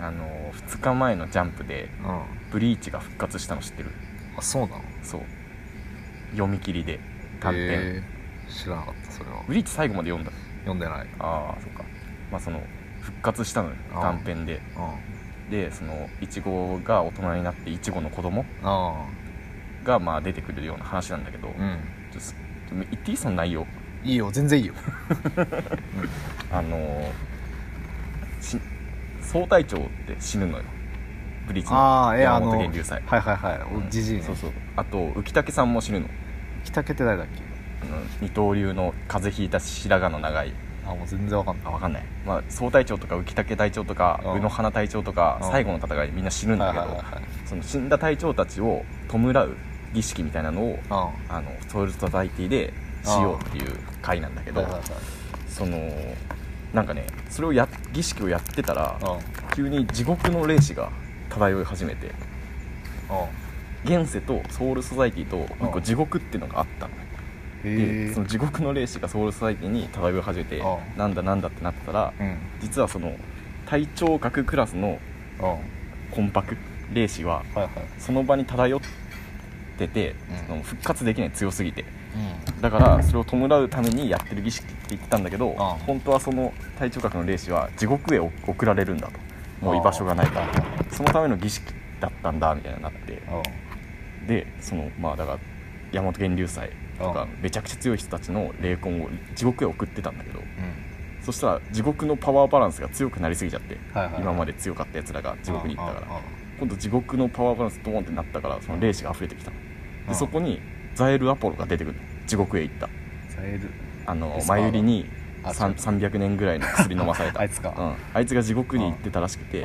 [0.00, 3.90] あの2日前の「ジャンプ」でうん「ブリーチ」が復活したの知ってる？
[4.36, 4.82] あそうなの？
[5.02, 5.22] そう。
[6.32, 7.00] 読み切りで。
[7.40, 8.52] 短編、へー。
[8.52, 9.42] 知らなかったそれは。
[9.46, 11.06] ブリーチ最後まで読んだ読んでない。
[11.18, 11.84] ああそっか。
[12.30, 12.62] まあその
[13.00, 14.60] 復活したのよ短編で。
[14.76, 15.50] うん。
[15.50, 19.06] でそのイチゴが大人になってイチゴの子供あ
[19.84, 21.58] がまあ出てくるような話なんだけど、あうん。
[21.58, 22.36] ちょっとす
[22.72, 23.16] 言っていい？
[23.16, 23.66] その内容。
[24.04, 24.74] いいよ全然いいよ。
[26.52, 27.10] あのー
[28.40, 28.60] し
[29.26, 30.64] 総隊長って死ぬのよ。
[31.46, 31.76] ブリーチの
[32.18, 33.02] 山のはい本源流祭。
[33.06, 34.22] はいはいおじじいね。
[34.22, 34.52] そうそう。
[34.76, 36.08] あと浮竹さんも死ぬの。
[36.64, 37.42] 北家って誰だっけ？
[38.20, 40.52] 二刀流の風邪ひいた白髪の長い。
[40.84, 41.66] あもう全然わかんない。
[41.66, 44.32] あ分かんない、まあ、総隊長とか浮竹隊長とかうん。
[44.34, 45.50] 宇野花隊長とかうん。
[45.50, 47.22] 最後の戦いみんな死ぬんだけど、はいはいはいはい。
[47.44, 49.56] その死んだ隊長たちを弔う
[49.92, 52.72] 儀式みたいなのをああのソウルソサイティで
[53.04, 54.90] しようっていう会なんだけど、はいはいはい。
[55.48, 55.76] その
[56.72, 59.18] なんかねそれをや儀式をやってたらあ
[59.54, 60.90] 急に地獄の霊視が
[61.30, 62.10] 漂い始めて
[63.08, 63.26] あ
[63.84, 66.94] 現世とソウルソサイティと一個地獄っていうのがあったの。
[67.62, 72.36] でその地獄の霊視がソウルソサイティに漂い始めてあなんだなんだってなってたらうん。
[72.60, 73.16] 実はその
[73.66, 74.98] 隊長格クラスの
[75.40, 75.58] ああは
[76.14, 76.56] 魂魄
[76.92, 77.70] 霊視はいはい。
[77.98, 78.80] その場に漂っ
[79.78, 80.46] てて、うん。
[80.46, 81.82] その復活できない強すぎて。
[81.82, 82.05] うん
[82.60, 85.50] だからそれを弔うためにやってる儀式って言ったんだけど
[85.86, 89.20] 本当はその隊長格の霊視は地獄へ送られるんだと。
[89.60, 90.48] もう居場所がないから。
[90.90, 93.22] そのための儀式だったんだみたいになって。
[93.28, 93.42] あ
[94.26, 95.38] でそのまあだから
[95.92, 100.46] 山本源流祭とあかめちゃくちゃ強い人たちの霊魂を地獄へ送ってたんだけどうん。
[101.22, 103.78] そしたら地獄のパワーバランスが強くなりすぎちゃって
[104.18, 106.06] 今まで強かったやつらが地獄に行ったから。
[106.58, 109.56] 今度地獄のパワーバランスドーンってなったからその霊視が溢れてきたの。
[110.06, 110.60] あでそこに
[110.96, 112.02] ザエル・アポロが出てくるの。
[112.26, 112.88] 地獄へ行った。
[113.28, 113.70] ザエル。
[114.06, 115.06] あの前売りに
[115.44, 117.40] あさんそう300年ぐらいの薬飲まされた。
[117.40, 117.74] あいつか。
[117.76, 119.64] うん、あいつが地獄に行ってたらしくて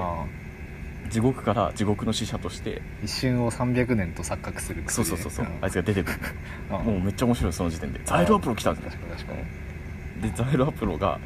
[1.09, 5.49] 地獄から地獄の使者として一瞬を300年と錯覚するそうそうそうそう、ん。
[5.61, 6.19] あいつが出てくる
[6.69, 8.01] もうめっちゃ面白いその時点で。
[8.03, 8.89] ザエル・アポロ来たんだよ。
[8.89, 10.31] 確かに確かに。
[10.31, 11.19] でザエル・アポロが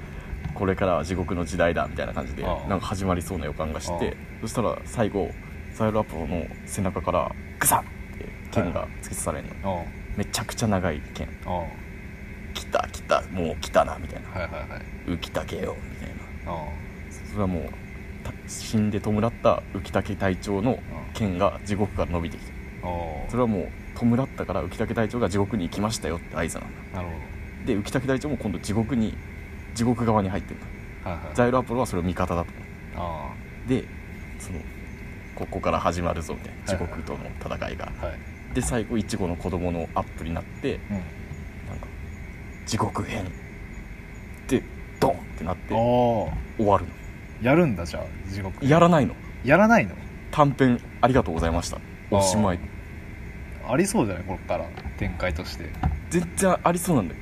[0.53, 4.41] これからは地獄の時代だみたいな感じでなんか始まりそうな予感がしてあ。
[4.41, 5.31] そしたら最後
[5.73, 7.83] ザエル・アポロの背中からグサッ
[8.63, 11.27] 剣が突き刺されるの、あめちゃくちゃ長い剣。
[12.53, 13.21] 来た来た。
[13.31, 14.29] もう来たなみたいな。
[14.35, 14.81] あはいはいはい。
[15.07, 16.09] 浮竹よみたい
[16.45, 16.51] な。
[16.53, 16.67] あ
[17.29, 17.63] それはもう
[18.23, 20.79] た死んで弔った浮竹隊長の
[21.13, 22.53] 剣が地獄から伸びてきて
[23.29, 27.01] それはもう弔ったから浮竹隊長が地獄に行きましたよって合図なんだ。
[27.01, 29.17] なるほで浮竹隊長も今度地獄に
[29.73, 30.59] 地獄側に入ってるん
[31.03, 31.09] だ。
[31.09, 31.35] はいはい。
[31.35, 32.51] ザイルアポロはそれを味方だと。
[32.95, 33.33] あ
[33.67, 33.83] で
[34.39, 34.59] その
[35.35, 36.63] ここから始まるぞみたいな。
[36.65, 37.19] 地はいはい獄との
[37.57, 38.19] 戦いが、あはい
[38.55, 41.87] で最後イチゴの子供のアップになってうんなんか
[42.65, 43.25] 地獄編
[44.47, 44.63] で
[44.99, 46.33] ドンってなってあ終
[46.65, 46.91] わるの。
[46.91, 46.95] あ
[47.43, 49.13] やるんだじゃあ地獄やらないの。
[49.43, 49.93] やらないの？
[50.31, 51.77] 短編ありがとうございました。
[52.09, 52.59] おしまい。
[53.67, 54.65] ありそうじゃないこっから
[54.97, 55.69] 展開として。
[56.09, 57.21] 全然ありそうなんだけ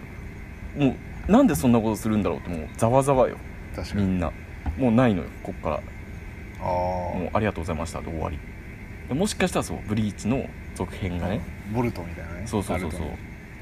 [0.79, 0.85] ど。
[0.85, 0.95] も
[1.27, 3.37] うなんでそんなことするんだろうってもうざわざわよ。
[3.75, 4.03] 確かに。
[4.03, 4.31] みんな。
[4.77, 5.75] もうないのよこっから。
[5.77, 8.37] ああもうありがとうございましたで終わり。
[9.07, 10.45] でもしかしたらそうブリーチの
[10.75, 11.41] 続編がね。
[11.73, 12.47] ボルトみたいなね。
[12.47, 13.01] そうそうそうそう。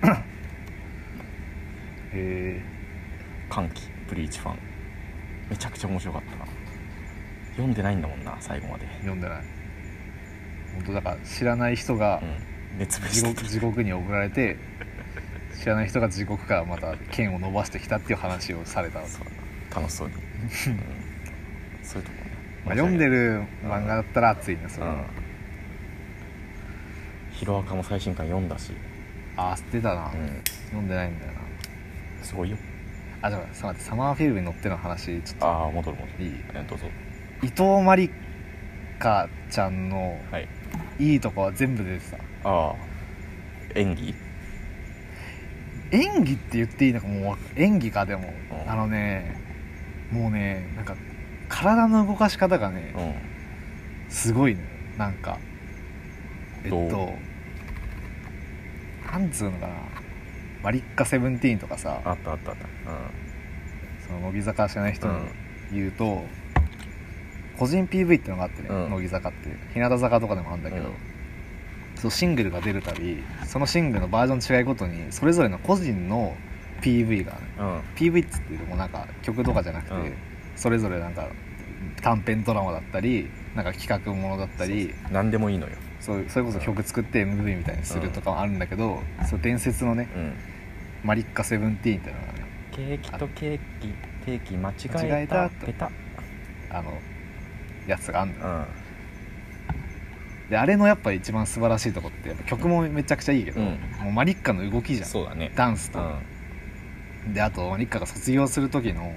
[2.14, 2.62] へ
[3.50, 4.58] 歓喜ブリーチファン。
[5.50, 6.46] めちゃくちゃ面白かったな。
[7.52, 8.86] 読んでないんだもんな最後まで。
[8.86, 9.44] え読んでない。
[10.76, 12.80] 本当だから知らない人がうん。
[12.80, 13.50] 熱弁地獄してた。
[13.50, 14.58] 地獄に送られて
[15.60, 19.26] 知らない人が地獄からまた剣を伸ばしてきたっていう話をされたそう
[19.76, 20.22] 楽しそうに、 うん。
[21.84, 22.32] そういうとこね。
[22.66, 25.21] まあ、読んでる漫画だったら熱いねそれは、うん
[27.42, 28.72] ヒロアカも最新刊読んだし、
[29.36, 31.40] ああ知ってたな、うん、読んでないんだよな。
[32.24, 32.58] すごいよ。
[33.24, 36.14] あじゃあさ待ってサマーフィルムに乗っての話ちょっああ戻る戻る。
[36.18, 36.36] といい？
[36.54, 36.86] えどうぞ。
[37.42, 38.12] 伊藤まり
[39.00, 40.48] かちゃんのはい。
[41.00, 42.18] いいとこは全部出てた。
[42.48, 42.76] ああ
[43.74, 44.14] 演技？
[45.94, 48.72] 演技って言っていいのかもう演技かでも、うん。
[48.72, 49.36] あのね
[50.12, 50.96] もうねなんか
[51.50, 54.12] 体の動かし方がね、うん。
[54.12, 54.62] すごいね
[55.00, 55.40] なんか
[56.64, 57.31] えっどと
[59.12, 59.74] なんつうのかな。
[60.64, 62.02] マリッカセブンティーンとかさ。
[62.06, 62.66] あったあったあった。
[64.08, 65.28] その乃木坂知らない人にうん。
[65.74, 66.24] 言うと、
[67.58, 68.90] 個人 PV ってのがあってね、うん。
[68.92, 69.50] 乃木坂って。
[69.74, 70.94] 日向坂とかでもあるんだけど、うん。
[71.96, 76.36] そうシングルが出るたびそのシングルのバージョン違いごとにそれぞれの個人の
[76.82, 77.68] PV がねうん。
[77.68, 80.14] うん PV っつってもなんか曲とかじゃなくて、うん。
[80.56, 81.28] それぞれなんか
[82.02, 90.34] 短編ドラマだったりなんか企画ものだったり何でもいいのよそうそれこそ曲作って MV みたいにするとかもあるんだけど、そう伝説のねうん。
[91.04, 93.88] マリッカセブンティーンっていうのがねケーキとケーキ
[94.26, 95.66] ケーキ間違間違ええたた。
[95.66, 95.92] ペタ
[96.72, 96.94] あの
[97.88, 98.46] やつがあんのよ。
[98.46, 100.50] うん。
[100.50, 103.68] であれのやっぱ一番素晴らしいとこってやっぱ曲もめちゃくちゃいいけど、うん。
[104.02, 105.08] もうマリッカの動きじゃん。
[105.08, 105.52] そうだね。
[105.56, 106.00] ダンスと、
[107.26, 107.34] うん。
[107.34, 109.14] であとマリッカが卒業する時の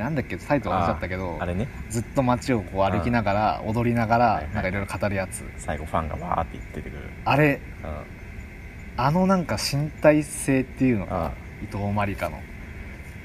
[0.00, 1.68] なんだっけタイトル忘れちゃったけどあれね。
[1.88, 4.54] ずっと街をこう歩きながら踊りながらはいはい。
[4.54, 5.44] なんかいろいろ語るやつ。
[5.58, 7.10] 最後ファンがわーって出てくる。
[7.24, 9.04] あれうん。
[9.04, 11.32] あのなんか身体性っていうのがあ
[11.62, 12.40] 伊藤まりかの。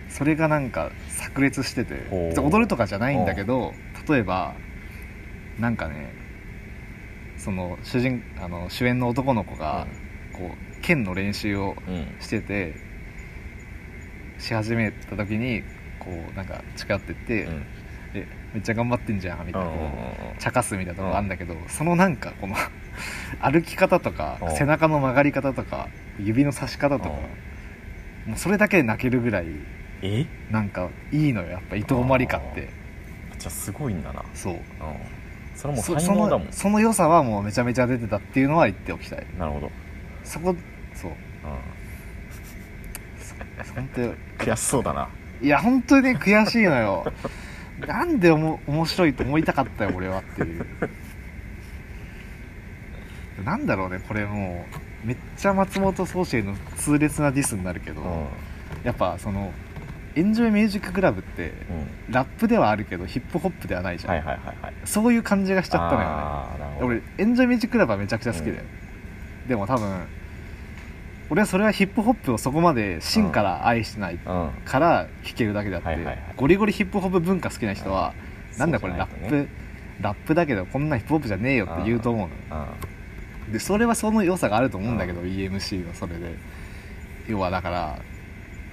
[0.09, 0.91] それがなんか
[1.33, 2.27] 炸裂しててほう。
[2.29, 3.73] 別に踊るとかじゃないんだけど
[4.07, 4.53] 例えば
[5.59, 6.13] なんかね
[7.37, 9.87] その主人あの主演の男の子が
[10.33, 12.15] こう剣の練習をうん。
[12.19, 12.75] してて
[14.39, 15.63] し始めた時に
[16.05, 17.65] こうなんか近寄ってって、うん。
[18.13, 19.69] でめっちゃ頑張ってんじゃんみたいな
[20.37, 22.55] 茶化すみたいなとこあるんだけど、そのなんかこの
[23.41, 24.55] 歩き方とかうん。
[24.55, 25.87] 背中の曲がり方とか
[26.19, 27.09] 指の差し方とか
[28.25, 29.47] もうそれだけで泣けるぐらい
[30.01, 30.25] え？
[30.51, 32.69] なんかいいのよやっぱ伊藤まりかって。
[33.39, 34.23] じゃあすごいんだな。
[34.33, 34.53] そう。
[34.53, 34.59] うん。
[35.55, 36.47] それはもうそそ才能だもん。
[36.47, 39.25] のその良さはもうめちゃめちゃ出てたっていうのは言っておきたい。
[39.37, 39.71] なるほど。
[40.23, 40.55] そこ
[40.93, 41.11] そう。
[41.11, 41.15] う
[43.75, 45.09] 本当にん 悔しそうだな
[45.43, 47.11] いや本当にね悔しいのよ。
[47.85, 50.65] なんでおも面白いと思いたかったよ俺はっていう。
[53.43, 54.65] なんだろうねこれも
[55.03, 58.27] うめっちゃ松本宗志への痛烈なディスになるけど、うん。
[58.85, 59.51] やっぱその
[60.15, 61.51] エンジョイミュージッククラブって
[62.07, 62.13] うん。
[62.13, 64.73] ラップではあるけどヒップホップではないじゃん、はいはいはいはい。
[64.85, 66.07] そういう感じがしちゃったのよ
[66.71, 66.77] ね。
[66.81, 68.63] 俺エンジョイミュージッククラブはめちゃくちゃ好きだよ、
[69.47, 70.07] でも多分
[71.29, 74.49] 俺はそれはヒップホップをそこまで芯から愛してないうん。
[74.65, 75.97] から聴けるだけであって、
[76.35, 78.13] ゴリゴリヒップホップ文化好きな人は、
[78.57, 79.47] なんだこれラップ、
[80.01, 82.67] ラップだけどこんなヒップホップじゃねえよって言うと思うの。
[83.47, 83.51] うん。
[83.51, 86.35] でそれはその良さがあると思うんだけど、EMC はそれで。
[87.27, 87.99] 要はだから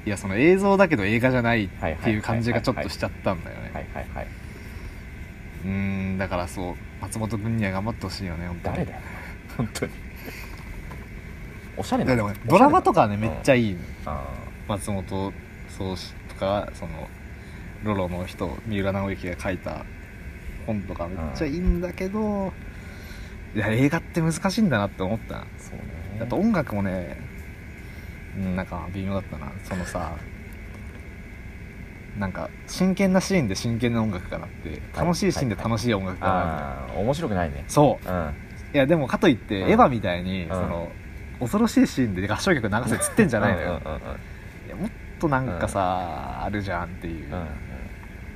[0.04, 3.86] いやその映像だけど映画じゃないっていう感じがちょっとしちゃったんだよね。
[5.64, 5.70] うー
[6.14, 8.76] んだからそう松本君には頑張ってほしいよね本当に。
[8.76, 9.00] 誰だよ
[9.56, 9.92] 本当に
[11.80, 12.34] おしゃれな。
[12.46, 13.76] ドラマとかはねうんめっちゃいい。
[14.68, 15.32] 松本
[15.68, 17.08] 宗志とかその
[17.82, 19.84] ロロの人三浦直之が書いた
[20.66, 22.52] 本とかめっちゃいいんだけど、
[23.54, 25.34] いや映画って難しいんだなって思った。
[25.34, 26.20] ーそうね。
[26.20, 27.16] あと音楽もね
[28.36, 30.12] うんなんか微妙だったなそのさ
[32.18, 37.64] なんか真剣なシーンで真剣な音楽かなって楽しいシーンで楽しい音楽かなみたいなああ面白くないね。
[37.66, 38.08] そう。
[38.08, 38.34] うん。
[38.74, 39.70] いやでもかといって、うん。
[39.70, 40.48] エヴァみたいに、ん。
[40.48, 40.92] その
[41.40, 44.16] 恐ろしいシーンで合唱曲流せっつってんじゃないのよ、うんうんうんうん
[44.66, 47.46] いやもっとなんかさ、あるじゃんっていう、うんうん。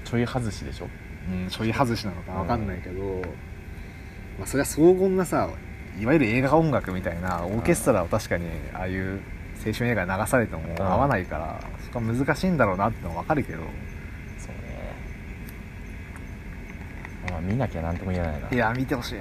[0.04, 0.88] ちょい外しでしょ？
[1.30, 3.22] うん、ちょい外しなのかわかんないけど、
[4.38, 5.48] まあ、それは荘厳なさ
[5.98, 9.20] いわゆる映画音楽みたいなオーケストラを確かにああいう
[9.64, 10.76] 青春映画に流されてもん。
[10.78, 13.58] 合わないから、そこは難しいんだろうなってのはわかるけど。
[13.58, 13.68] そう
[14.66, 14.92] ね。
[17.30, 18.48] まあ見なきゃなんとも言えないな。
[18.50, 19.14] いや見てほしい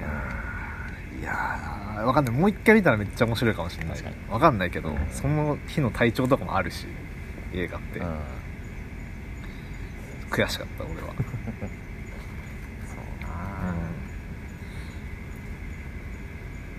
[1.20, 2.34] いやーわかんない。
[2.34, 3.92] もう一回見たらめっちゃ面白いかもしれない。
[3.96, 4.16] 確かに。
[4.30, 6.86] わかんないけど、うんその日の体調とかもあるし
[7.52, 8.06] 映画って、うん。
[10.30, 11.14] 悔しかった俺は、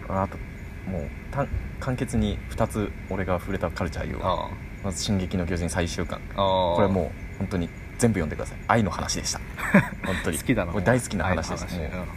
[0.07, 0.37] そうな、あと
[0.89, 1.47] もうた
[1.79, 4.47] 簡潔に2つ俺が触れたカルチャー言うわ。
[4.47, 4.49] あ
[4.83, 6.19] まず「進撃の巨人」最終巻。
[6.35, 6.73] ああ。
[6.73, 8.57] あこれもう本当に全部読んでください。
[8.67, 9.39] 愛の話でした。
[10.05, 10.37] 本当に。
[10.37, 10.73] 好きだな。
[10.73, 11.65] 俺大好きな話です。
[11.71, 12.07] 愛のもう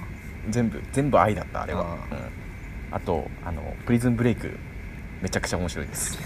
[0.51, 1.83] 全部全部愛だったあれは。
[1.83, 1.99] ああ,、うん、
[2.91, 4.57] あとあのプリズンブレイク
[5.23, 6.19] めちゃくちゃ面白いです。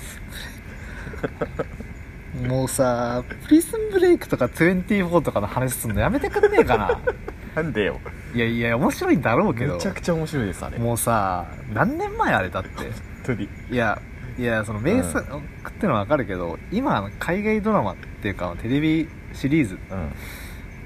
[2.34, 7.00] う んもうさプリズンブレイクとか24とかの話すんのやめてくんねえかな。
[7.54, 8.00] なんでよ。
[8.34, 9.74] いやいや面白いんだろうけど。
[9.74, 10.78] めちゃくちゃ面白いですあれ。
[10.78, 12.70] もうさ何年前あれだって。
[12.70, 12.92] 本
[13.24, 13.48] 当に。
[13.70, 14.00] いや
[14.38, 15.22] いやその名作
[15.68, 19.78] ってのは分かるけど、今あの海外ドラマっていうかテレビシリーズ。
[19.90, 20.12] うん。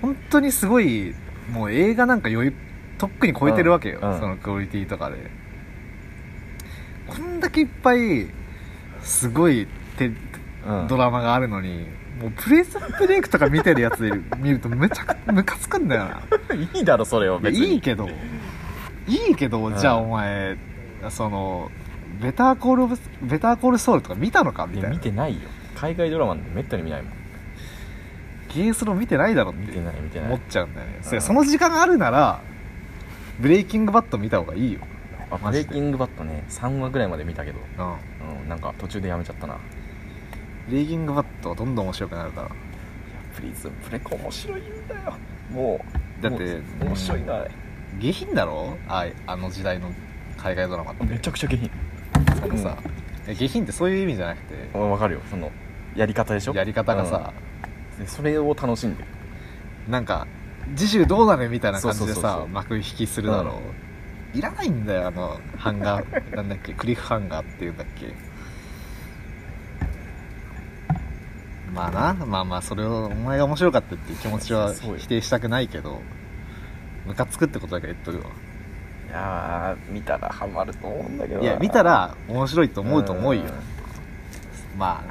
[0.02, 1.14] 本当にすごい
[1.52, 2.54] もう映画なんか余裕
[2.98, 4.14] とっくに超えてるわけよ、うん。
[4.14, 4.20] うん。
[4.20, 5.16] そのクオリティとかで。
[5.16, 5.22] こ
[7.22, 8.28] んだけいっぱい
[9.02, 10.12] すごいテ
[10.66, 10.86] うん。
[10.88, 11.86] ドラマがあるのに
[12.20, 16.22] もうプレイズンブレイクとか見てるやつで見るとめちゃくムカつくんだよな。
[16.74, 17.74] いいだろそれをや別に。
[17.74, 18.08] いいけど。
[19.06, 19.76] いいけど、うん。
[19.76, 20.56] じゃあお前
[21.10, 21.70] その
[22.20, 24.66] ベターコールベターコールソウルとか見たのか？
[24.66, 24.96] みたいな。
[24.96, 25.48] 見てないよ。
[25.76, 27.12] 海外ドラマなんてめったに見ないもん。
[28.54, 29.78] ゲースロー見てないだろって
[30.18, 32.40] 思っちゃうんだよね、その時間があるなら
[33.38, 34.80] ブレイキングバット見た方がいいよ、
[35.30, 37.58] あブレイキングバットね3話ぐらいまで見たけど。
[37.78, 39.54] うん、うんなんか途中でやめちゃったな。
[39.54, 39.62] いや
[40.68, 42.50] ブレイキングバットはどんどん面白くなるから。
[43.34, 45.14] プリズンブレイク面白いんだよ。
[45.50, 45.84] も
[46.20, 47.34] うだって面白いな。
[47.34, 47.50] あれ
[47.98, 48.76] 下品だろ？
[48.88, 49.90] ああの時代の
[50.36, 51.04] 海外ドラマって。
[51.04, 51.70] めちゃくちゃ下品。
[52.40, 52.76] そのさ、
[53.26, 54.78] え下品ってそういう意味じゃなくて？
[54.78, 55.20] わかるよ。
[55.30, 55.50] その
[55.94, 56.54] やり方でしょ？
[56.54, 57.32] やり方がさ、
[57.98, 58.04] うん。
[58.04, 59.08] でそれを楽しんでる。
[59.88, 60.26] なんか
[60.74, 63.54] 次週どうなるみたいな感じでさ幕引きするだろう、
[64.36, 68.14] いらないんだよあのハンガーなんだっけクリフハンガーっていうんだっけ。
[71.72, 76.00] まあなまあまあそれをお前が面白かったっていう気持ちは否定したくないけど
[77.04, 78.24] ムカつくってことだけ言っとくわ。
[79.08, 81.44] いやー見たらハマると思うんだけどな。
[81.44, 83.42] いや見たら面白いと思うと思うよ。
[83.42, 83.46] ん。
[84.78, 85.02] ま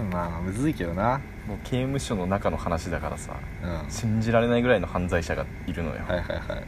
[0.00, 1.20] あなまあむずいけどな。
[1.46, 3.70] もう刑務所の中の話だからさうん。
[3.70, 6.64] はい信じられないぐらいの犯罪者がいるのよ、はいはいもう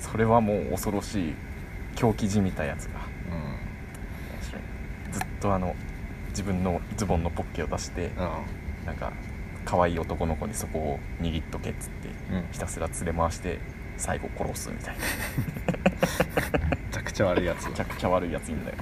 [0.00, 1.34] それはもう恐ろしい
[1.94, 3.00] 狂気じみたやつが。
[5.12, 5.74] ずっとあの
[6.28, 8.86] 自分のズボンのポッケを出してうんうん。
[8.86, 9.12] なんか
[9.64, 12.48] 可愛い男の子にそこを握っとけっつってうん。
[12.52, 13.58] ひたすら連れ回して
[13.96, 15.00] 最後殺すみたいな。
[16.70, 17.68] めちゃくちゃ悪いやつ。
[17.68, 18.76] めちゃくちゃ悪いやついんだよ。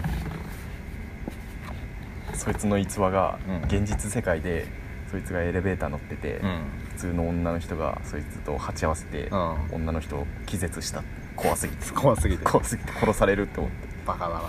[2.34, 3.64] そいつの逸話がうん。
[3.64, 4.66] 現実世界で
[5.10, 6.62] そいつがエレベーター乗ってて、うん。
[6.90, 9.56] 普通の女の人がそいつと鉢合わせて、うん。
[9.72, 11.02] 女の人を気絶した。
[11.36, 11.90] 怖すぎて。
[11.92, 12.44] 怖すぎて。
[12.44, 13.88] 怖すぎて殺されるって思って。
[14.06, 14.40] バカだな。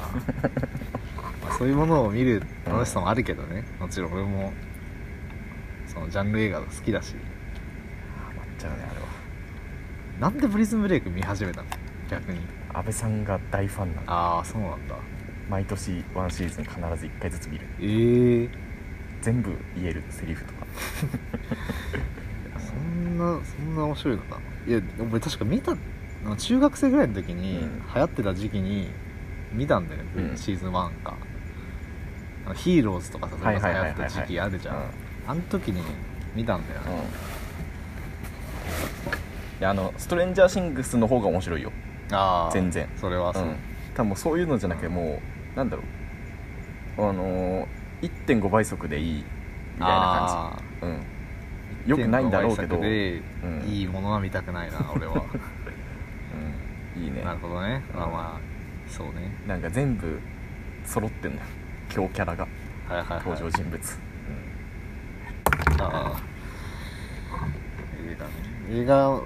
[1.43, 4.53] まあそういうものを見る楽しさもあるけどね、もちろん俺も
[5.85, 7.15] そのジャンル映画好きだし。
[8.17, 9.07] ハマっちゃうねあれは。
[10.19, 11.67] なんでプリズンブレイク見始めたの？
[12.09, 12.39] 逆に。
[12.73, 14.11] 安倍さんが大ファンなんだ。
[14.13, 14.95] ああそうなんだ。
[15.49, 17.67] 毎年ワンシーズン必ず1回ずつ見る。
[17.79, 18.49] ええ
[19.21, 20.67] 全部言えるセリフとか。
[22.59, 24.39] そんなそんな面白いのか。
[24.67, 25.75] いや俺確か見た
[26.37, 27.81] 中学生ぐらいの時に、うん。
[27.93, 28.89] 流行ってた時期に
[29.53, 30.37] 見たんだよね、うん。
[30.37, 31.15] シーズン1か。
[32.55, 34.83] ヒーローズとかさそれこそ流行ってた時期あるじゃん、うん。
[35.27, 35.83] あの時に
[36.35, 36.87] 見たんだよね、
[39.59, 41.71] であのストレンジャーシングスの方が面白いよ。
[42.11, 42.87] ああ全然。
[42.97, 43.55] それはそう、うん。
[43.93, 45.21] 多分そういうのじゃなくても
[45.53, 45.83] うなんだろ
[46.97, 47.09] う。
[47.09, 47.67] あのー、
[48.01, 49.27] 1.5倍速でいいみた
[49.77, 50.85] いな感じ。
[50.85, 51.19] うん。
[51.89, 55.23] よくないんだろうけど、うんでうんいいものは見たくないな俺は。
[56.97, 57.21] いいね。
[57.23, 57.83] なるほどね。
[57.93, 57.99] うん。
[57.99, 58.39] まあまあ
[58.87, 59.31] そうね。
[59.47, 60.19] なんか全部
[60.83, 61.47] 揃ってんだよ。
[61.89, 62.47] 強キャラが。
[62.87, 63.99] はいはい、はい、登場人物、
[65.79, 66.21] ああ。
[68.03, 68.31] 映画ね。
[68.71, 69.21] 映画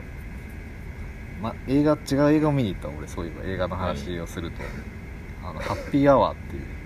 [1.42, 3.50] ま映画違う映画を見に行った俺そういえば。
[3.50, 4.62] 映画の話をすると、
[5.44, 6.62] あのハッピーアワーっていう。
[6.62, 6.83] ピ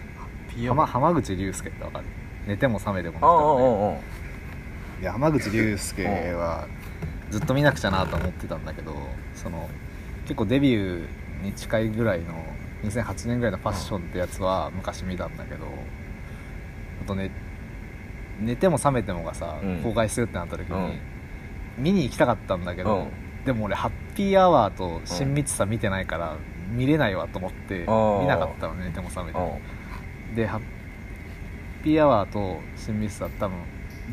[0.65, 2.05] 浜浜口竜介ってわかる
[2.47, 5.01] 寝ても覚めてもああああのああ。
[5.01, 6.67] いや浜口竜介は
[7.29, 8.95] ずっと見なくちゃなと思ってたんだけど
[9.35, 9.69] その
[10.23, 12.33] 結構デビューに近いぐらいの
[12.83, 15.65] 2008年ぐらいのファッションってやつは昔見たんだけど
[17.03, 17.31] あとね
[18.39, 19.81] 寝ても覚めてもがさ、うん。
[19.83, 20.99] 公開するってなった時に、うん。
[21.77, 23.07] 見に行きたかったんだけど、
[23.45, 26.37] でも俺ハッピーアワーと親密さ見てないから
[26.71, 28.21] 見れないわと思ってうん。
[28.21, 29.39] 見なかったのねでも覚めて。
[29.39, 29.76] うん
[30.37, 30.61] でハッ
[31.83, 33.57] ピーアワーと親密さ多分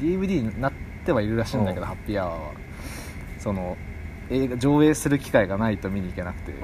[0.01, 0.73] DVD になっ
[1.05, 1.89] てはいるらしいんだけど、うん。
[1.89, 2.53] ハッピーアワーは。
[3.39, 3.77] その
[4.31, 6.55] 映画上映する機会がないと見に行けなくて、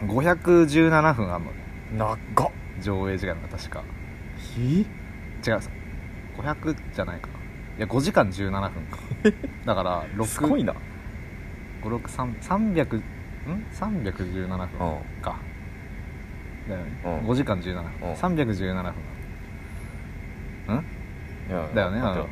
[0.00, 1.56] 517分あんのね。
[1.92, 2.18] うん長っ。
[2.80, 3.84] 上映時間が確か。
[4.58, 4.86] え違う
[6.38, 7.28] 500じゃないか。
[7.28, 7.34] な
[7.76, 8.98] いや5時間17分か。
[9.66, 10.74] だから6すごいな。
[11.82, 13.02] 56300ん
[13.70, 15.22] ？317分うん。
[15.22, 15.38] か
[16.68, 17.18] だよね、うん。
[17.30, 18.14] 5時間17分、うん。
[18.14, 18.92] 317
[20.66, 20.76] 分。
[20.76, 20.84] ん？
[21.46, 22.28] いやだよね待って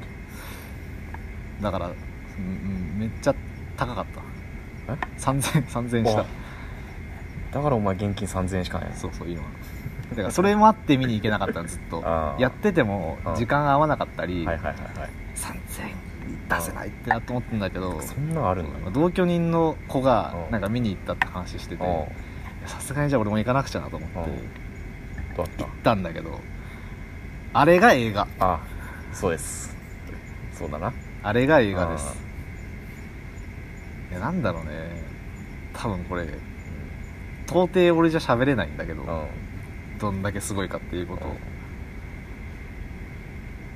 [1.61, 1.97] だから、うんう
[2.97, 3.35] ん、めっちゃ
[3.77, 4.07] 高かっ
[4.87, 4.93] た。
[4.95, 6.21] え？3000 3000円した。
[6.21, 6.27] わ
[7.53, 9.43] だからお前現金3000円しかないそうそう今
[10.11, 12.03] だからそれもあって見に行けなかったのずっと。
[12.03, 15.11] あーやっててもうん時間合わなかったり、はいはいはいはい。
[15.35, 15.97] 3000円
[16.49, 20.53] 出せないってなと思ってんだけどそんなんあるんだよ同居人の子がうん。
[20.53, 21.85] なんか見に行ったって話してて
[22.67, 24.19] さすがにじゃあ俺も行かなくちゃなと思って。
[25.37, 26.41] だっ行ったんだけど
[27.53, 28.27] あれが映画。
[28.39, 28.61] たあ
[29.13, 29.77] そうです。
[30.53, 30.93] そうだな。
[31.23, 32.17] あれが映画です。
[34.11, 34.71] いやなんだろうね。
[35.73, 36.27] 多分これ
[37.47, 39.09] 到底俺じゃ喋れないんだけどうん。
[39.09, 39.27] うん
[39.99, 41.27] どんだけすごいかっていうこと。
[41.27, 41.37] を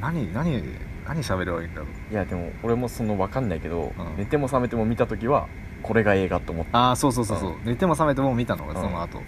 [0.01, 0.61] 何何
[1.07, 2.13] 何喋ればいいんだろう。
[2.13, 4.17] いやでも俺もその分かんないけど、うん。
[4.17, 5.49] 寝ても覚めても見た時は
[5.83, 6.79] これが映画と思った。
[6.79, 8.83] ああそうそうそうそう、う寝ても覚めても見たのがうん。
[8.83, 9.23] その後、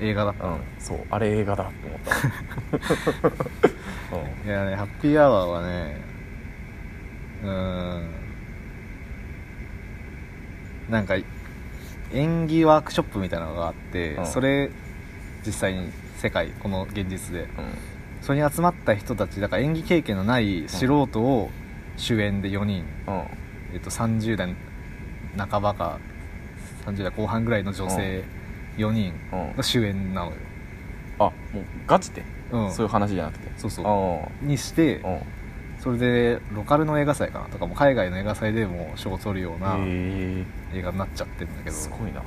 [0.00, 0.46] 映画だった。
[0.46, 0.60] の、うん。
[0.78, 0.98] そう。
[1.10, 2.16] あれ映画だって思った。
[4.16, 4.48] うん。
[4.48, 5.96] いやねハッピーアワーはね
[7.42, 8.10] うーん。
[10.90, 11.16] なんか
[12.12, 14.26] 演技ワークショップみたいなのがあって、うん。
[14.26, 14.70] それ
[15.46, 17.42] 実際に世界この現実で。
[17.42, 17.48] うん。
[18.20, 21.50] それに集まった人たちだから演技経験のない素人を
[21.96, 23.24] 主演で4人、うん。
[23.74, 24.54] えっと、30代
[25.36, 25.98] 半ばか
[26.86, 28.24] 30代後半ぐらいの女性
[28.76, 29.56] 4人うん。
[29.56, 30.36] が主演なのよ、
[31.18, 31.32] あもう
[31.86, 33.50] ガチで、うん、そういう話じゃなくて？
[33.56, 33.86] そうそう。
[33.86, 35.00] あにして
[35.78, 41.76] それでロカルの映画祭かなとかも海外の映画祭でも賞を取るようなへ映画になっちゃってるんだけど。
[41.76, 42.22] えすごいな。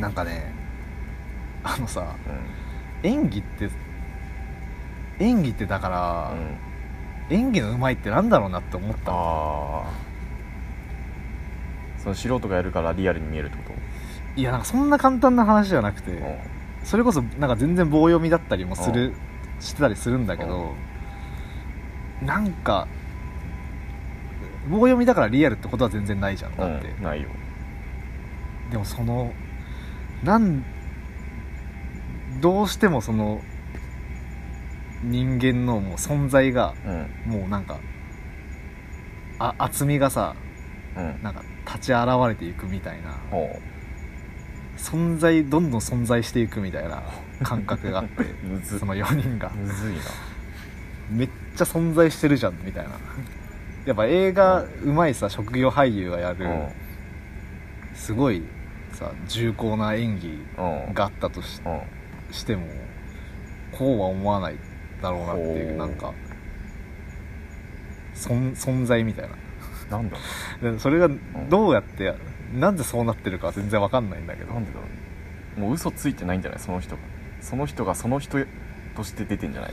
[0.00, 0.52] なんかね
[1.64, 2.14] あのさ
[3.02, 3.10] うん。
[3.10, 3.70] 演技って
[5.18, 6.32] 演技ってだから、
[7.30, 7.36] うん。
[7.36, 9.86] 演技のうまいってなんだろうなって思ったの。
[9.86, 10.11] ああ
[12.02, 13.74] その素人がやるからリアルに見えるってこ
[14.34, 16.22] いやなんかそんな簡単な話じゃなくて、と
[16.84, 19.12] それこそなんか全然棒読みだったりもする、
[19.60, 20.74] してたりするんだけど、
[22.22, 22.88] なんか
[24.70, 26.56] 棒読みだからリアルってことは全然ないじゃん。
[26.56, 27.28] だうんって、うんないよ。
[28.70, 29.32] でもその
[30.24, 30.64] なん
[32.40, 33.42] どうしてもその
[35.02, 37.32] 人間のもう存在がうん。
[37.32, 37.78] もうなんか
[39.38, 40.34] あ厚みがさ
[40.96, 41.22] うん。
[41.22, 43.12] なんか立ち現れていくみたいな。
[43.30, 43.58] ほ
[44.76, 47.02] 存在どんどん存在していくみたいな
[47.44, 48.78] 感覚があってう むず。
[48.78, 49.50] その4人が。
[49.50, 50.00] むずいな。
[51.10, 52.90] めっちゃ存在してるじゃんみたいな。
[53.84, 54.68] やっぱ映画う。
[54.92, 56.46] まいさ職業俳優がやる
[57.94, 58.42] すごい
[58.92, 60.38] さ重厚な演技
[60.94, 61.68] があったとしう。
[61.68, 61.80] ん
[62.32, 62.66] しても
[63.72, 64.56] こうは思わない
[65.02, 65.76] だろうなっていほうう。
[65.76, 66.12] なんか
[68.14, 69.34] 存存在みたいな
[69.92, 70.16] なんだ
[70.62, 71.08] ろでそれが
[71.48, 72.14] どうやって
[72.54, 74.50] なんでそうなってるかは全然わかんないんだけど。
[74.50, 74.88] うなんでだろう。
[75.60, 76.60] ねもう嘘ついてないんじゃない？
[76.60, 77.02] その人が。
[77.40, 78.38] その人がその人
[78.96, 79.70] として出てんじゃない？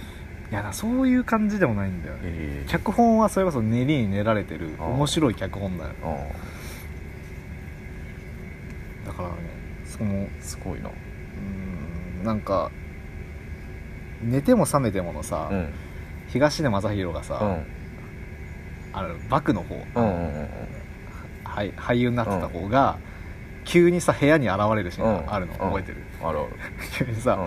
[0.51, 2.21] いやなそういう感じでもないんだよね。
[2.25, 2.69] ええ。
[2.69, 5.91] 脚本はそれこそ練りに練られてるあー面白い脚本だよ
[9.05, 9.35] だからね
[9.85, 10.89] そのうんすごいな。
[10.89, 12.71] うーんなんか
[14.21, 15.73] 寝ても覚めてものさ、うん。
[16.27, 17.78] 東出昌大がさ、うん
[18.93, 20.49] あのバクの方、うんうんうん
[21.43, 22.99] はい俳優になってた方が、
[23.65, 25.59] 急にさ部屋に現れるシーンがあるの、うん。
[25.59, 25.97] 覚えてる？
[26.23, 26.49] あるある。
[26.97, 27.37] 急にさ、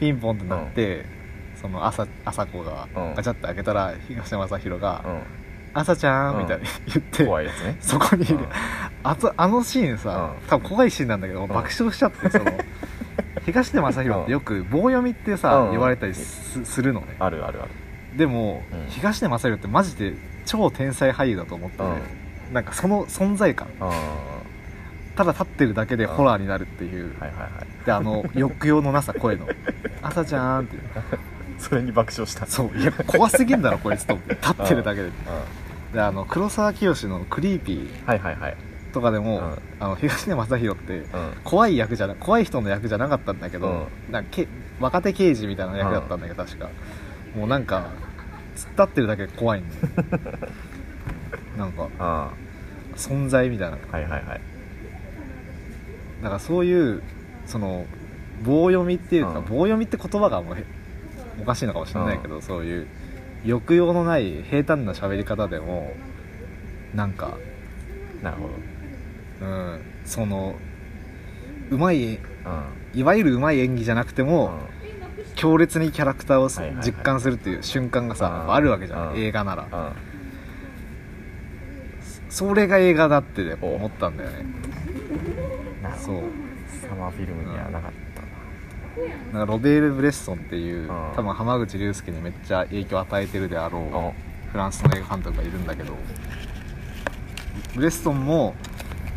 [0.00, 1.04] ピンポンってなって、
[1.54, 3.14] その朝朝子がうん。
[3.14, 5.20] ガチャって開けたら東出昌大がうん
[5.74, 7.76] 「朝ちゃん」うんみたいに言って、怖いやつね。
[7.80, 8.46] そこにいる、うん。
[9.02, 10.48] あとあのシーンさ、うん。
[10.48, 12.44] 多分怖いシーンなんだけど、爆笑しちゃってその
[13.44, 15.70] 東出昌大ってよく棒読みってさ、うん。
[15.72, 17.14] 言われたりすするのね。
[17.18, 17.70] あるあるある。
[18.16, 18.86] でも、うん。
[18.88, 20.14] 東出昌大ってマジで
[20.44, 21.86] 超天才俳優だと思って、う
[22.50, 22.54] ん。
[22.54, 23.68] なんかその存在感。
[23.80, 23.90] あ
[25.16, 27.86] ただ立ってるだけでホラーになるっていう、あはいはいはい。
[27.86, 29.48] であの 抑揚のなさ声の
[30.02, 30.76] 「朝ちゃん」って
[31.58, 32.46] それに爆笑した。
[32.46, 32.78] そう。
[32.78, 34.18] いや怖すぎんだろこいつと。
[34.28, 35.08] 立ってるだけで。
[35.08, 35.12] うん。
[35.92, 38.56] であの黒沢清の「クリーピーはいはいはい」
[38.92, 39.58] とかでも、うん。
[39.80, 41.06] あの東出昌大ってうん。
[41.44, 44.48] 怖い役じゃな怖い人の役じゃなかったんだけど、うなんかけ
[44.80, 46.68] 若手刑事みたいな役だったんだけど、確か。
[47.36, 47.86] もうなんか
[48.56, 50.38] 突っ立ってるだけで怖いんだよ
[51.58, 52.30] なんかあ
[52.96, 53.78] 存在みたいな。
[53.90, 54.40] はいはいはい。
[56.22, 57.02] だからそういう
[57.46, 57.86] その
[58.44, 59.44] 棒読みっていうか、うん。
[59.44, 60.64] 棒読みって言葉がもうへ
[61.40, 62.86] おかしいのかもしれないけど、そういう
[63.44, 65.92] 抑揚のない平坦な喋り方でも
[66.94, 67.36] なんか
[68.22, 68.48] なるほ
[69.40, 69.46] ど。
[69.46, 70.54] うんその
[71.70, 72.20] うまいうん。
[72.94, 74.52] いわゆるうまい演技じゃなくても、
[75.34, 76.48] 強烈にキャラクターを
[76.80, 78.54] 実感するっていう瞬間がさ、うん。
[78.54, 79.18] あるわけじゃん、うん。
[79.18, 79.94] 映画なら、
[82.28, 84.46] それが映画だって思ったんだよね。
[85.98, 86.22] そう。
[86.88, 87.94] サマーフィルムにはなかった。
[89.32, 90.88] ななんかロベール・ブレッソンっていう、ん。
[91.16, 95.94] 多分浜口竜介にめっちゃ影響を与えてるであろおうフランスの映画監督がいるんだけど
[97.74, 98.54] ブレッソンも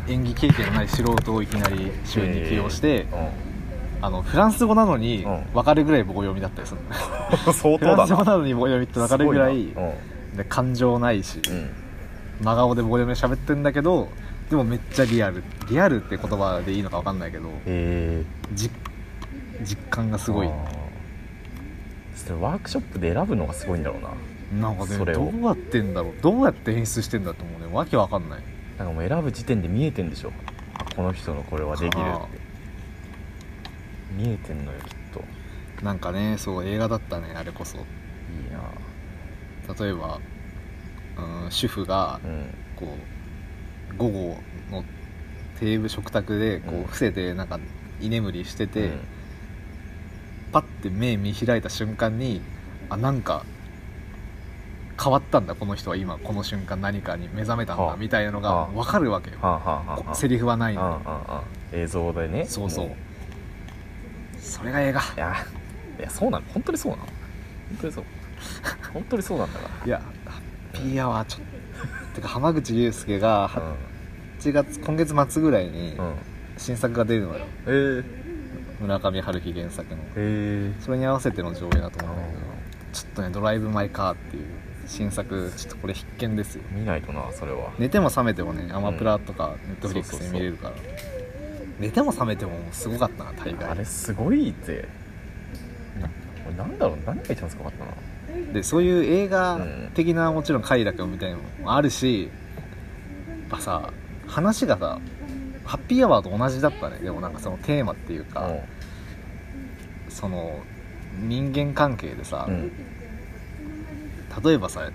[0.08, 3.06] 演技経験のない素人をいきなり主演に起用して、
[4.00, 5.44] あのフランス語なのにうん。
[5.52, 6.80] 分かるぐらい棒読みだったりする
[7.46, 9.92] うん 相フランス語ななのに棒読みって分かるぐらいすごな。
[10.36, 11.54] で感情ないしうん。
[11.54, 11.70] うん
[12.40, 14.08] 真顔で棒読みで喋ってんだけど
[14.48, 15.42] でもめっちゃリアル。
[15.68, 18.24] リアルって言葉でいいのか分かんないけどへえ。
[18.54, 18.72] 実
[19.64, 20.46] 実感がすごい。
[20.46, 20.54] あー。
[22.14, 24.68] それワークショップで選ぶのがすごいんだろうな。
[24.68, 25.30] なんかねそれを。
[25.32, 26.12] どうやってんだろう。
[26.22, 28.40] どうやって演出してんだと思うねわけわかんない。
[28.78, 30.32] なんかもう選ぶ時点で見えてんでしょ。
[30.78, 32.47] あこの人のこれはできるって
[34.10, 35.24] 見えてんのよきっと。
[35.84, 37.78] なんかねそう映画だったねあれこそ。
[37.78, 37.84] いい
[38.52, 39.74] な。
[39.78, 40.18] 例えば、
[41.44, 42.54] うん、主婦がうん。
[42.76, 42.86] こ
[43.94, 44.36] う午後
[44.70, 44.84] の
[45.58, 46.82] テーブル食卓でこうん。
[46.82, 47.58] う伏せてなんか
[48.00, 49.00] 居眠りしてて、うん。
[50.52, 52.40] パッて目見開いた瞬間に
[52.88, 53.44] あなんか
[55.02, 57.90] 変わったんだこの人は今この瞬間何かに目覚めたんはあ。
[57.92, 58.66] だみたいなのがはあ。
[58.72, 59.36] 分かるわけよ。
[59.40, 59.96] はあはあはあ。
[60.00, 61.42] はあセリフはないの。
[61.72, 62.46] に映像でね。
[62.46, 62.88] そうそう。
[62.88, 62.96] も
[64.48, 65.00] それが映画。
[65.00, 65.36] いや
[65.98, 66.44] いやそうなの？
[66.52, 67.04] 本当にそうなの？
[67.04, 67.12] 本
[67.80, 68.04] 当にそう？
[68.92, 70.40] 本当にそうなんだかいやハ
[70.72, 71.40] ッピーアワーちょっ
[72.12, 73.62] と てか浜口竜介がら
[74.40, 76.14] 8月今月末ぐらいにうん、うん、
[76.56, 77.44] 新作が出るのよ。
[77.66, 78.04] えー、
[78.80, 80.00] 村上春樹原作の。
[80.16, 82.40] えー、それに合わせての上映だと思うんだけど
[82.92, 84.44] ちょっとね「ドライブ・マイ・カー」っていう
[84.86, 86.62] 新作ちょっとこれ必見ですよ。
[86.70, 87.72] 見ないとなそれは。
[87.78, 90.74] 寝ても覚めてもねアマプラとかネットフリックスで見れるから
[91.78, 94.88] 寝ても覚めてもすごかったな大あ概れすごいぜ。
[96.00, 96.08] な
[96.46, 97.92] 俺なんだろう何が一番すごかったな
[98.52, 99.58] でそういう映画
[99.94, 103.92] 的なもちろん快楽みたいなのもあるしやっぱさ
[104.26, 104.98] 話がさ
[105.64, 106.98] ハッピーアワーと同じだったね。
[106.98, 108.50] でもなんかそのテーマっていうか、
[110.08, 110.62] その
[111.20, 112.72] 人間関係でさ、うんうん。
[114.42, 114.90] 例えばさ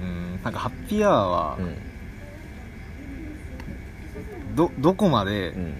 [0.00, 1.76] うんなんかハッピーアワーはうん
[4.58, 5.74] どどこまでうん。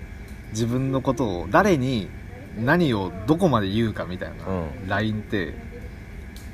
[0.53, 2.09] 自分のことを誰に
[2.57, 4.89] 何をどこまで言うかみたいなうん。
[4.89, 5.53] ラインって、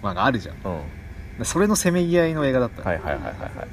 [0.02, 0.56] まあ、あるじゃん。
[1.38, 1.44] うん。
[1.44, 3.68] それのせめぎ合いの映画だった、はいはいはいはいはい。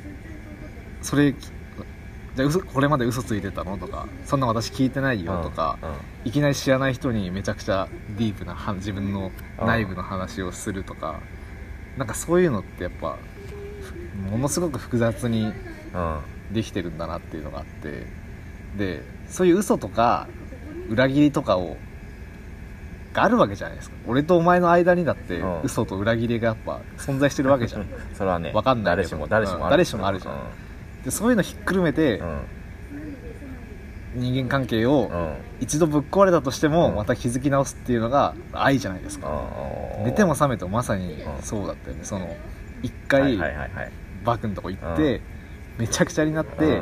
[1.01, 3.77] それじゃあ嘘これまで嘘ついてたの？
[3.77, 5.41] とかそんな私聞いてないよ？
[5.41, 5.89] とか、うん。
[5.89, 5.95] うん。
[6.25, 7.87] いきなり知らない人にめちゃくちゃ
[8.17, 11.19] ディープなは自分の内部の話をするとか
[11.97, 13.17] なんかそういうのってやっぱ
[13.81, 15.51] ふものすごく複雑に
[15.95, 16.19] うん。
[16.51, 18.05] できてるんだなっていうのがあって
[18.77, 20.27] でそういう嘘とか
[20.89, 21.77] 裏切りとかを
[23.13, 23.95] があるわけじゃないですか。
[24.07, 25.61] 俺とお前の間にだってうん。
[25.63, 27.85] 嘘と裏切りがやっぱ存在してるわけじゃん。
[28.15, 28.97] それはねわかんない。
[28.97, 29.63] けど誰しも誰しもある。
[29.65, 30.35] うん誰しもあるじゃん。
[31.03, 32.27] でそういうのひっくるめてうん。
[32.27, 32.39] うん
[34.13, 35.33] 人間関係をうん。
[35.61, 36.95] 一度ぶっ壊れたとしてもうん。
[36.95, 39.29] また気づき直すっていうのが愛じゃないですか。
[39.99, 40.05] うん。
[40.05, 41.17] 寝ても覚めてもまさにん。
[41.41, 42.03] そうだったよね。
[42.03, 42.33] その
[42.81, 43.91] 一回はいはいはいはい。
[44.23, 45.21] バクのとこ行って
[45.77, 46.81] めちゃくちゃになって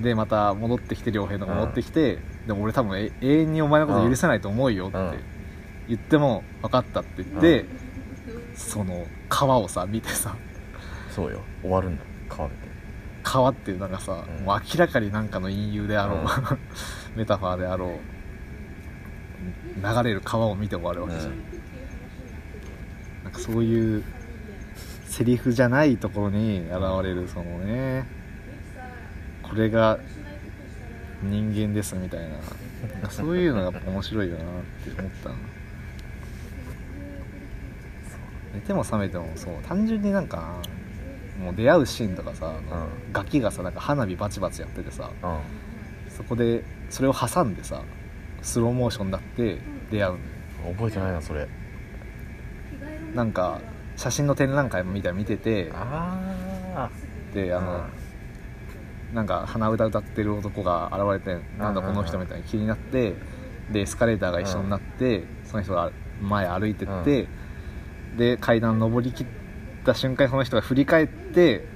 [0.00, 5.18] でまた戻ってきて良平のとこ戻ってきてでも俺多分え永遠にお前のこと許せないと思うよってうん。
[5.88, 7.66] 言っても分かったって言って
[8.54, 10.36] その川をさ見てさ。
[11.10, 11.42] そうよ。
[11.60, 12.04] 終わるんだ。
[12.28, 12.54] 川で
[13.22, 14.44] 川っていうのがさ、うん。
[14.44, 16.26] もう明らかになんかの隠喩であろう、うん。
[17.16, 17.98] メタファーであろう
[19.76, 21.42] 流れる川を見て終わるわけじゃん、うん。
[23.24, 24.04] なんかそういう
[25.06, 28.06] セリフじゃないところに現れるそのね
[29.52, 29.98] これが
[31.22, 32.20] 人間ですみたい
[33.02, 33.10] な。
[33.10, 34.46] そういうのがやっぱ面白いよなっ
[34.94, 35.34] て思ったな
[38.54, 39.54] 寝ても覚めてもそう。
[39.68, 40.58] 単純になんか
[41.38, 43.12] なもう出会うシーンとかさ、うん。
[43.12, 45.38] ガキがさなんか花火バチバチやっててさうん。
[46.10, 47.82] そこでそれを挟んでさ
[48.40, 49.58] スローモーションになって
[49.90, 50.14] 出会う
[50.76, 51.46] 覚えてないなそれ。
[53.14, 53.60] なんか
[53.96, 56.88] 写真の展覧会みたいなの見ててあ
[57.34, 57.86] であの、
[59.12, 63.14] なんか鼻歌歌ってる男が現れてなんだこの人みたいに気になって
[63.70, 67.28] でエスカレーターが一緒になってその人が前歩いてって
[68.16, 69.26] で階段登りきっ
[69.82, 71.66] った瞬間にその人が振り返って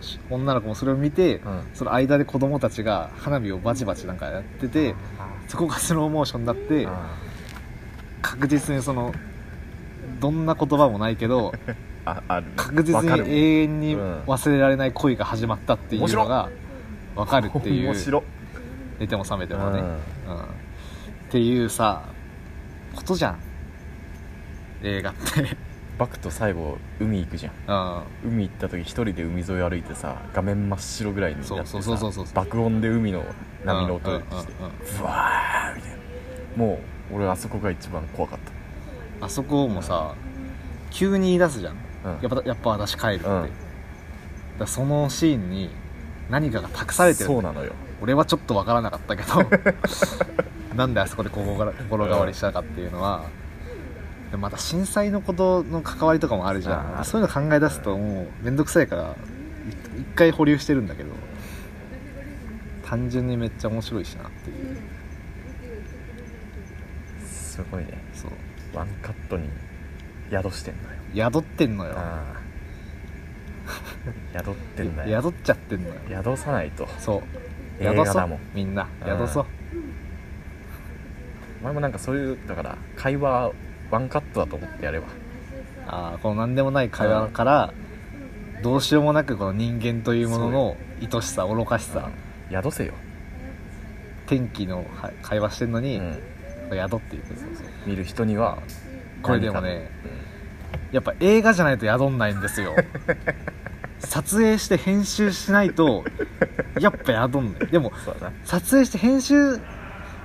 [0.00, 1.62] し女の子もそれを見て、うん。
[1.74, 4.94] その間で子供たちが花火をバチバチなんかやってて
[5.48, 6.86] そこがスローモーションになって
[8.22, 9.12] 確実にその
[10.20, 11.52] どんな言葉もないけど
[12.10, 16.48] あある確実に永遠にうん忘れられない恋が始まったっていうのが
[17.14, 17.86] 分かるっていう。
[17.88, 18.22] 面白
[18.98, 19.86] 寝ても覚めてもね、うん。
[19.86, 19.98] うん。
[19.98, 19.98] っ
[21.30, 22.02] ていうさ
[22.94, 23.38] ことじゃん。
[24.82, 25.56] 映画って。
[25.98, 28.04] バクと最後海行くじゃん。
[28.24, 28.30] うん。
[28.32, 32.34] 海行った時一人で海沿い歩いてさ画面真っ白ぐらいになってさそうそうそうそうそう。
[32.34, 33.24] 爆音で海の
[33.64, 35.98] 波の音がしてうんうんうんブワーみたいな。
[36.56, 36.80] も
[37.12, 38.38] う俺あそこが一番怖かっ
[39.20, 40.14] あそこもさ
[40.90, 43.48] 急に言い出すじゃんやっぱやっぱ私帰るって、うん。
[44.58, 45.70] だそのシーンに
[46.30, 47.26] 何かが託されてる。
[47.26, 47.72] そうなのよ。
[48.00, 49.42] 俺はちょっと分からなかったけど
[50.76, 51.72] なんであそこで心
[52.06, 53.24] 変わりしたかっていうのは、
[54.30, 57.04] でまた震災のことの関わりとかもあるじゃん。
[57.04, 61.10] そういうの考え出すともう面倒くさいからい一回保留してるんだけど
[62.86, 64.76] 単純にめっちゃ面白いしなっていう。
[67.26, 68.00] すごいね。
[68.14, 68.30] そう。
[68.74, 69.48] ワンカットに
[70.30, 71.94] 宿してんのよ宿ってんのよ。
[71.96, 72.38] ああ。
[74.38, 75.22] 宿ってんだよ。
[75.22, 75.94] 宿っちゃってんのよ。
[76.08, 76.86] 宿さないと。
[76.98, 77.22] そう。
[77.82, 78.14] 映画宿そう。
[78.14, 78.88] だもんみんな。
[79.02, 79.06] うん。
[79.06, 79.46] 宿そう。
[81.60, 83.52] お前もなんかそういうだから会話
[83.90, 85.06] ワンカットだと思ってやれば。
[85.86, 87.72] ああこの何でもない会話から
[88.62, 92.10] どうしようもなくこの人間というものの愛しさ愚かしさ。
[92.50, 92.94] 宿せよ、
[94.26, 96.18] 天気のは会話してんのに、うん、
[96.72, 98.58] 宿っていうそうそう見る人には
[99.22, 99.90] これでもね
[100.92, 102.74] やっぱ映画じゃないと宿んないんですよ。
[104.00, 106.04] 撮影して編集しないと
[106.80, 107.66] やっぱ宿んない。
[107.66, 107.92] でも
[108.44, 109.58] 撮影して編集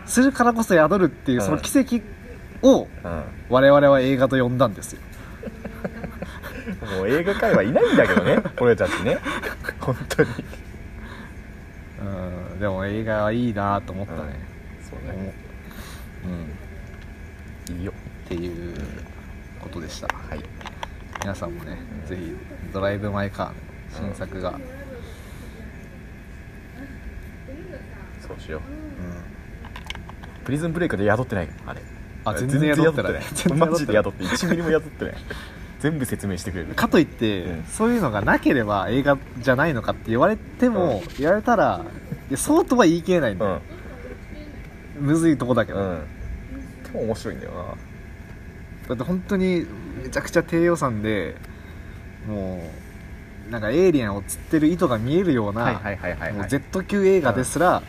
[0.05, 1.45] するからこそ宿るっていううん。
[1.45, 2.01] その奇跡
[2.61, 3.23] をうん。
[3.49, 4.99] 我々は映画と呼んだんですよ。
[6.97, 9.17] もう映画界はいないんだけどね 俺たちね。
[9.79, 10.29] 本当に。
[12.53, 14.19] うんでも映画はいいなと思ったね、
[14.89, 15.23] そう思う。
[15.23, 15.33] ね
[17.69, 17.77] うん。
[17.77, 17.93] いいよ。
[18.25, 18.73] っていう
[19.64, 20.07] ことでした。
[20.07, 20.43] はい。
[21.22, 22.36] 皆さんもね、うんぜひ
[22.74, 23.47] 「ドライブ・マイ・カー」
[24.01, 24.59] の新作が、
[28.28, 28.61] そうしよう。
[28.61, 30.43] うん。
[30.43, 31.49] プリズンブレイクで宿ってない。
[31.66, 31.82] あれ。
[32.26, 33.14] あ全然宿ってない。
[33.14, 33.59] 全然宿ってない。
[33.70, 35.16] マジで宿って1ミリも宿ってない。
[35.80, 36.76] 全部説明してくれる。
[36.76, 37.64] かといって、うん。
[37.66, 41.86] そういうのがなければ映画じゃないのかって言われても、言われたら
[42.30, 43.61] いやそうとは言い切れないんだよ、
[44.99, 46.03] むずいとこだけど、うん。
[46.84, 47.78] でも面白いんだよ
[48.88, 49.65] だって本当に
[50.03, 51.36] めちゃくちゃ低予算で
[52.27, 52.69] も
[53.47, 55.99] うなんかエイリアンを釣ってる糸が見えるような、もうはい
[56.49, 57.84] Z 級映画ですら、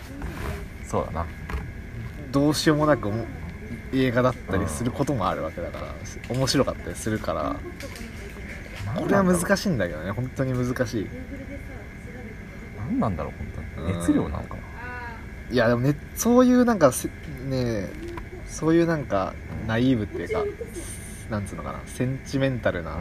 [0.87, 1.27] そうだな。
[2.33, 3.09] どうしようもなく
[3.93, 5.95] 映画だったりすることもあるわけだから、
[6.35, 7.57] 面白かったりするから
[9.01, 10.11] これは難しいんだけどね。
[10.11, 11.07] 本当に難しい。
[12.77, 13.99] 何なんだろう本当に。
[13.99, 14.61] 熱量なのかな。
[15.51, 17.09] いやでもねそういうなんかせ
[17.49, 17.89] ね
[18.47, 19.35] そういうなんか
[19.67, 20.45] ナイーブっていうか
[21.31, 22.99] なんつうのかなセンチメンタルな、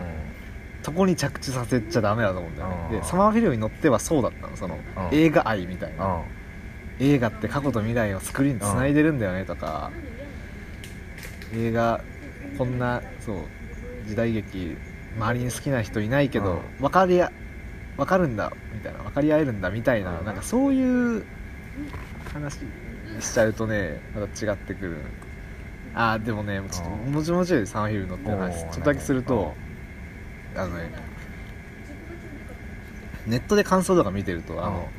[0.82, 2.76] とこに着地させちゃダメだと思うんだよね。
[2.92, 3.00] うん。
[3.00, 4.78] でサマーフィルムに乗ってはそうだったのその
[5.12, 5.18] うん。
[5.18, 6.06] 映画愛みたいな。
[6.06, 6.24] うん。
[7.00, 9.92] 映画って過去と未来をスクリーンにつないでるんだよねとか
[11.54, 12.04] 映画
[12.58, 13.38] こんなそう
[14.08, 14.78] 時代劇
[15.18, 17.32] 周りに好きな人いないけど、分かりや
[17.98, 20.26] 分かるんだみたいな分かり合えるんだみたいな,、うん。
[20.26, 21.26] なんかそういう
[22.32, 24.98] 話にしちゃうとねまた違ってくる
[25.96, 29.54] あーでもねちょっとうんもちもちでサマーフィルム乗ってる話ちょっとだけすると
[30.56, 30.92] あのね
[33.28, 34.90] ネットで感想とか見てるとあの、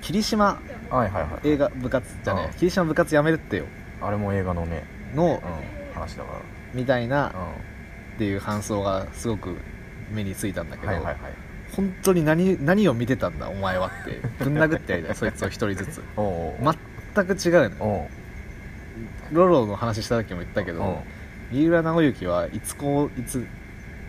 [0.00, 0.60] 霧島
[0.90, 3.64] はいはいはい映画部活じゃね霧島部活やめるってよ。
[4.00, 6.40] あれも映画のねのうん話だか
[6.72, 7.28] みたいなら
[8.14, 9.56] っていう感想がすごく
[10.12, 10.92] 目についたんだけど、
[11.72, 15.14] 本当に何何を見てたんだお前はってぶん殴ってやりたい。
[15.16, 16.02] そいつを一人ずつ。
[17.14, 18.08] 全く違うの
[19.32, 21.02] ロロの話した時も言ったけど
[21.50, 23.46] 三浦直之はいつこいつ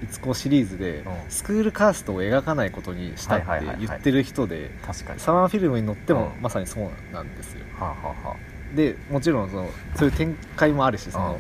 [0.02, 1.14] いつこシリーズでうん。
[1.30, 3.46] スクールカーストを描かないことにしたって
[3.80, 4.72] 言ってる人で
[5.18, 6.42] サマーフィルムに乗ってもうん。
[6.42, 7.66] まさにそうなんですよ。
[7.78, 8.36] はあはあは
[8.76, 11.40] でもちろんそのそういう展開もあるしその、うん。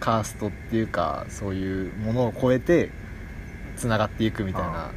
[0.00, 2.90] カーストっていうかそういうものを超えて
[3.76, 4.90] つながっていくみたいな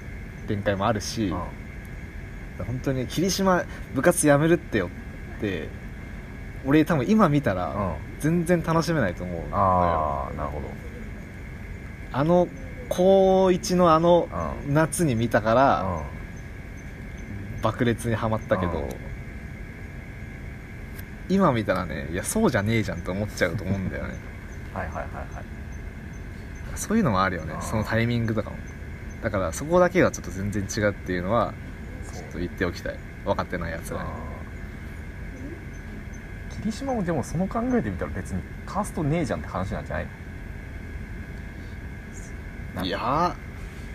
[0.47, 3.63] 展開もあるし、あ本当に霧島
[3.93, 4.89] 部活やめるってよ
[5.37, 5.69] って
[6.65, 7.95] 俺多分今見たらうん。
[8.19, 9.41] 全然楽しめないと思う。
[9.51, 10.61] ああなるほ
[12.11, 12.47] あの
[12.89, 14.27] 高1のあの
[14.67, 16.03] 夏に見たかうらん。
[17.61, 18.89] 爆裂にはまったけど、うん。
[21.29, 24.15] 今見たらねいやそうじゃねえじゃんと思っちゃうと思うんだよね。
[24.73, 25.45] はいはいはいはい。
[26.75, 27.53] そういうのもあるよね。
[27.53, 27.61] うん。
[27.61, 28.57] そのタイミングとかも。
[29.21, 31.53] だからそこだけがちょっと全然違うっていうのは
[32.13, 32.95] ちょっと言っておきたい。
[33.25, 34.05] 分かってないやつがね。
[34.09, 34.32] あー
[36.63, 40.07] 霧島もでもその考えてみたら別にカーストねえじゃんって話なんじゃない
[42.73, 42.87] なんか。
[42.87, 43.35] いや。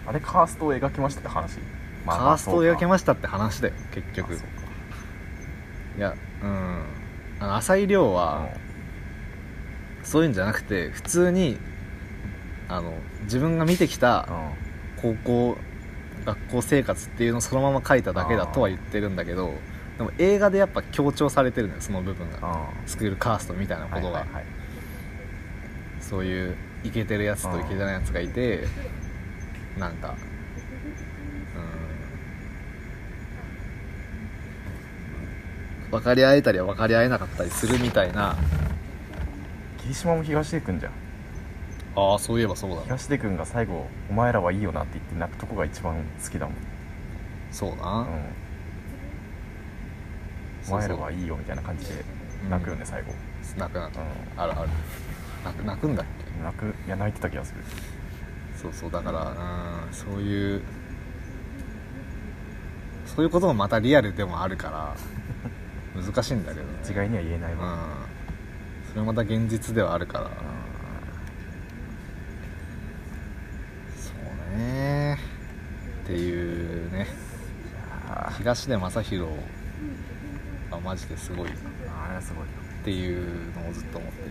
[0.07, 1.59] あれカーストを描きましたって話？
[2.07, 6.83] ーカーストを描けまましたって話だよ結し局いやうん。
[7.41, 8.49] あの浅井亮は
[10.03, 11.59] そういうんじゃなくて普通に
[12.69, 12.93] あの
[13.23, 14.29] 自分が見てきた
[15.01, 15.59] 高校
[16.25, 19.55] 学校生活っていうのをそのまま書いただけだとは言ってるんだけど
[19.99, 22.38] でも映画でやっぱ強調されてるのよその部分が。
[22.40, 24.44] あスクールカーストみたいなことが、はいはいはい。
[26.01, 28.64] そういうイケてるやつとイケてないやつがいて
[29.76, 30.14] なんか。
[35.86, 35.90] うん。
[35.90, 38.36] 分かり合えたりは分かり合えなかったりするみたいな。
[39.78, 40.92] 霧島も東出君じゃん。
[41.96, 46.55] ああそういえばそうだ東出君が最後「お前らはいいよな」って言って泣くとこが一番好きだもん、
[47.51, 48.07] そうな、うん、
[50.69, 52.05] お前らはいいよみたいな感じで
[52.51, 53.12] 泣くよね、最後、
[53.57, 54.01] 泣く泣くう
[54.37, 54.69] あるある。
[55.45, 56.41] 泣く泣くんだっけ？
[56.41, 56.75] ん、泣く。
[56.87, 57.61] いや泣いてた気がする。
[58.57, 60.62] そうそうだからうんそういう
[63.07, 64.97] そういうこともまたリアルでもあるから
[66.03, 66.73] 難しいんだけどね。
[66.83, 67.59] 一概には言えないうん。
[67.61, 67.79] わ、
[68.93, 70.25] それまた現実ではあるから。
[73.97, 74.12] そ
[74.57, 75.19] うね。
[76.05, 77.07] っていうね。
[78.11, 79.05] あ東出昌大
[80.71, 81.49] はマジですごい。
[81.49, 81.53] っ
[82.07, 82.45] あれはすごい。
[82.45, 82.51] よ
[82.85, 84.31] ていうのをずっと思ってる。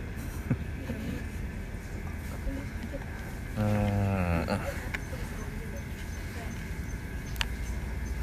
[3.58, 4.46] うーん。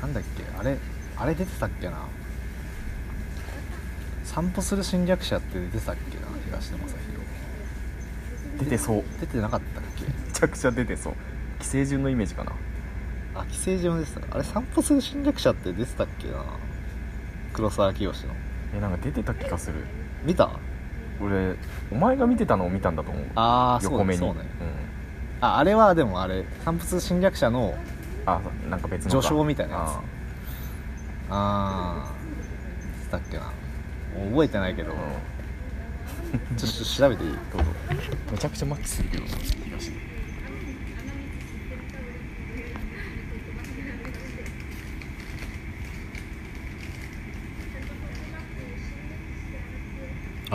[0.01, 0.77] なんだっけあれ
[1.17, 2.07] あれ出てたっけな。
[4.23, 6.95] 散歩する侵略者って出てたっけな東出昌
[8.59, 9.03] 出てそう。
[9.19, 10.05] 出てなかったっけ？
[10.33, 11.13] ちゃくちゃ出てそう。
[11.59, 12.53] 寄生獣のイメージかな。
[13.35, 16.43] あ寄生獣も出てたあれ散歩する侵略者って出てたっけな
[17.55, 18.33] 黒沢清の。
[18.75, 19.85] えなんか出てた気がする。
[20.23, 20.49] 見た？
[21.21, 21.55] 俺
[21.91, 23.25] お前が見てたのを見たんだと思う。
[23.35, 24.21] ああそう横目に。
[24.21, 24.49] ねそうね。
[25.41, 27.73] ああれはでもあれ散歩する侵略者の
[28.25, 29.87] うん、あなんか別の序章みたいなやつ。
[29.87, 29.95] あ
[31.29, 32.13] ああ
[32.99, 33.43] 出てたっけな。
[34.31, 36.57] 覚えてないけど、ーうん。
[36.57, 37.29] ちょっと調べていい？
[37.55, 37.69] どうぞ。
[38.31, 40.04] めちゃくちゃマッチするけどな東出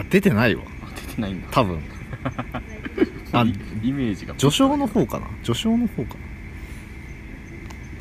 [0.01, 0.63] あ出てないわ。
[1.09, 1.49] 出てないんだ。
[1.51, 1.81] 多分。
[3.33, 4.35] あイイメージが。
[4.35, 5.27] 序章の方かな？
[5.43, 6.21] 序章の方かな。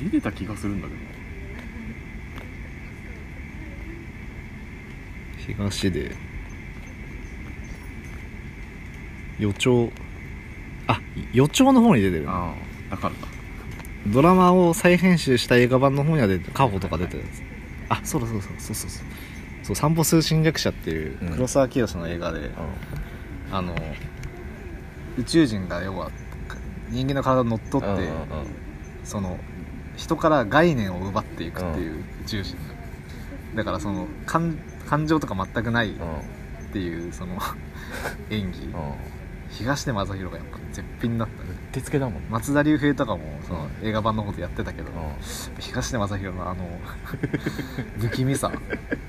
[0.03, 0.99] 出てた気がするんだけど。
[5.53, 6.15] 東で。
[9.39, 9.91] 予兆。
[10.87, 11.01] あ
[11.33, 12.55] 予兆の方に出てるあ
[12.89, 13.19] あだからだ
[14.07, 16.51] ドラマを再編集した映画版の方には出てる。
[16.51, 17.43] カホとか出てるやつ。
[17.89, 19.05] あそうだそうだそうそうそう
[19.69, 21.33] そう散歩する侵略者っていううん。
[21.33, 22.49] 黒沢清の映画で、
[23.51, 23.75] あの
[25.15, 26.09] 宇宙人が要は
[26.89, 28.09] 人間の体に乗っ取って、
[29.03, 29.37] その
[29.95, 32.57] 人から概念を奪っていくっていう宇宙人。
[33.55, 34.57] だからその感
[34.87, 35.93] 感情とか全くないっ
[36.71, 37.37] ていうその
[38.31, 38.73] 演技
[39.51, 41.49] 東出昌大がやっぱ絶品だったね。
[41.49, 42.27] うってつけだもんね。
[42.29, 44.93] 松田龍平とかもその映画版のことやってたけど、う
[45.59, 46.67] 東出昌大のあの
[47.99, 48.47] 不気味さ。
[48.49, 48.53] ん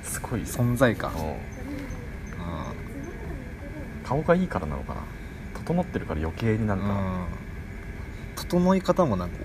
[0.02, 0.46] すごいよ。
[0.46, 1.18] 存在感、うん。
[1.18, 1.34] うん。
[4.04, 5.00] 顔がいいからなのかな。
[5.54, 7.26] 整ってるから余計になんか、うん。
[8.36, 9.36] 整い方もなんか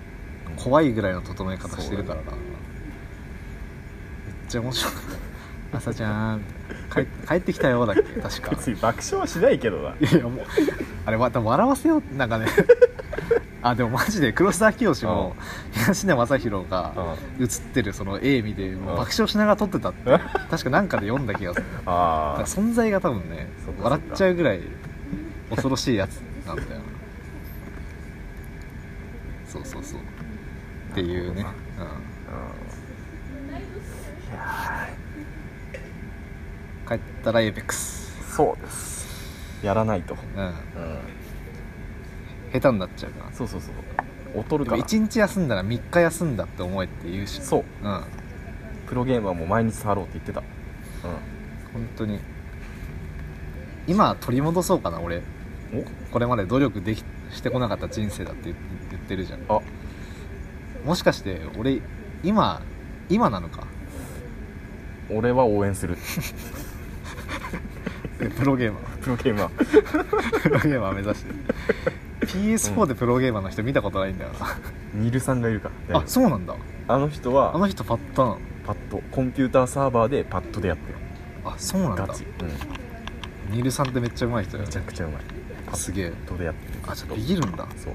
[0.55, 2.37] 怖いぐらいの整え方してるからな、めっ
[4.47, 4.93] ちゃ面白い
[5.75, 6.41] 「朝ちゃん。
[6.93, 8.03] 帰帰ってきたよ」だっけ？
[8.21, 8.49] 確か。
[8.51, 9.89] 別に爆笑はしないけどな。
[9.99, 10.45] いやいやもう
[11.05, 12.03] あれまた笑わせよう。
[12.15, 12.47] なんかね。
[13.61, 15.35] あでもマジで黒沢清も
[15.71, 20.19] 東出昌大が映ってるその絵見てもう爆笑しながら撮ってたって。
[20.51, 21.65] 確かなんかで読んだ気がする。
[21.85, 23.47] あら存在が多分ね
[23.81, 24.61] 笑っちゃうぐらい
[25.49, 26.75] 恐ろしいやつなんだよな。
[29.47, 29.99] そうそうそう。
[29.99, 30.03] っ
[30.93, 31.87] ていうね、あ、うん、
[33.49, 33.57] い
[34.31, 35.04] やうん、
[36.87, 38.13] 帰ったらエイペックス。
[38.21, 39.05] ーそうです。
[39.63, 40.43] やらないと、うん。
[40.45, 40.53] うん、
[42.53, 43.33] 下手になっちゃうから。
[43.33, 43.73] そうそうそう。
[44.37, 47.41] 劣るでもから1日休んだら3日休んだって思えって言うし。
[47.41, 47.63] そう。
[47.83, 47.91] うん。
[47.91, 48.03] 本
[48.87, 50.41] プロゲームはもう毎日触ろうって言ってた。
[51.97, 52.19] 当に。
[53.87, 55.17] 今取り戻そうかな俺。
[55.17, 55.23] うん
[56.11, 58.55] これまで努力できしてこなかった人生だって言
[58.91, 59.41] 言ってるじゃん。
[59.49, 59.61] おあ。
[60.85, 61.81] もしかして俺
[62.23, 62.61] 今
[63.09, 63.65] 今なのか？
[65.11, 65.97] 俺は応援する
[68.17, 68.97] プロゲーマー。
[69.03, 71.33] プロゲームはプロゲーマー目指して。
[72.25, 74.57] PS4 でプロゲーマーの人見たことないんだよな。
[74.93, 75.99] ニルさんがいるから。
[75.99, 76.55] あそうなんだ。
[76.87, 79.01] あの人あはの人パッターンパッド。
[79.11, 80.97] コンピューターサーバーでパッドでやってる。
[81.43, 82.07] あそうなんだ。
[82.07, 85.21] ガチ、うん、ニルさんってめっちゃうまい人だよめちゃくちゃうまい。
[85.67, 86.05] パすげえ。
[86.07, 86.79] ッドでやってる。
[86.87, 87.67] あちょっとビビるんだ。
[87.77, 87.93] そう。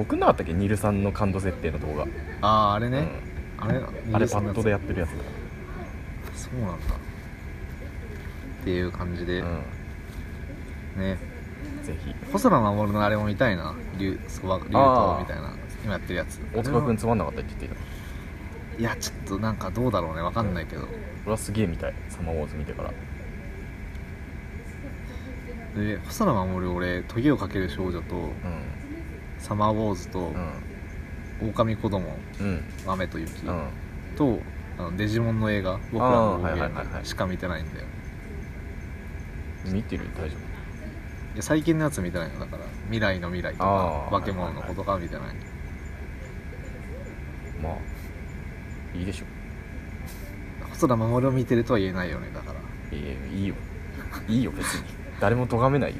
[0.00, 0.52] 送んなかったっけ？
[0.54, 2.06] ニルさんの感度設定の動画。
[2.40, 3.08] あああれね、
[3.58, 5.22] あれうん、あれパッドでややってるやつだか
[6.34, 6.94] そうなんだ
[8.62, 9.46] っていう感じで、ら、
[11.02, 11.18] ね
[11.78, 12.14] うん、ぜひ。
[12.32, 13.74] 細田守のあれも見たいな。
[13.98, 15.52] 竜そば竜刀みたいな。
[15.84, 16.40] 今やってるやつ。
[16.54, 18.80] 大塚君つまんなかったって言ってた。
[18.80, 20.22] いやちょっとなんかどうだろうね。
[20.22, 20.86] わかんないけど、
[21.24, 21.94] 俺はすげえ見たい。
[22.08, 22.92] サマーウォーズ見てから。
[25.74, 28.18] で細田守俺「時をかける少女」とう
[29.40, 30.34] 「サマーウォーズ」とん
[31.40, 32.62] 「狼子供うん。
[32.86, 33.68] 雨と雪」うん。
[34.14, 34.38] と
[34.78, 36.86] あのデジモンの映画僕らのあーはい冒はいはいはい。
[36.86, 37.86] 険しか見てないんだよ
[39.66, 40.06] 見てる？
[40.16, 42.40] 大丈いや最近のやつ見てないの。
[42.40, 45.20] だから未来の未来とかあー化け物の子とか見てな。
[45.20, 45.24] い
[47.58, 47.76] 夫まあ
[48.96, 49.24] いいでしょ。
[50.70, 52.28] 細田守を見てるとは言えないよね。
[52.34, 52.98] だから。
[52.98, 53.54] いやいいよ。
[54.28, 54.84] いいよ別に。
[55.20, 55.98] 誰も咎めないよ。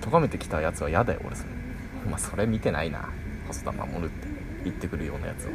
[0.00, 1.50] 咎めてきたやつは嫌だよ俺それ。
[2.08, 3.08] まあそれ見てないな。
[3.48, 4.32] 細田守って。
[4.64, 5.50] 言ってくるようなやつは。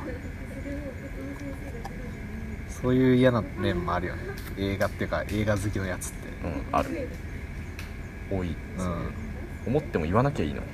[2.67, 4.23] そういう嫌な面もあるよね。
[4.57, 7.09] 映画っていうか映画好きのやつってうんある。
[8.29, 9.13] 多い、うん
[9.67, 10.67] 思っても言わなきゃいいのに。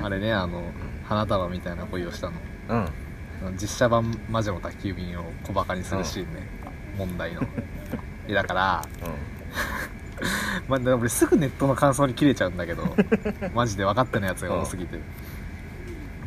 [0.00, 0.62] あれねあの
[1.04, 2.36] 花束みたいな恋をしたの。
[2.68, 2.88] うん。
[3.60, 6.48] 実写版魔女の宅急便を小バカにするシーンね、
[6.96, 7.42] 問題の。
[7.42, 8.88] いやだから、
[10.68, 12.82] まあ、俺すぐネットの感想に切れちゃうんだけど
[13.54, 14.98] マジで分かってないやつが多すぎて、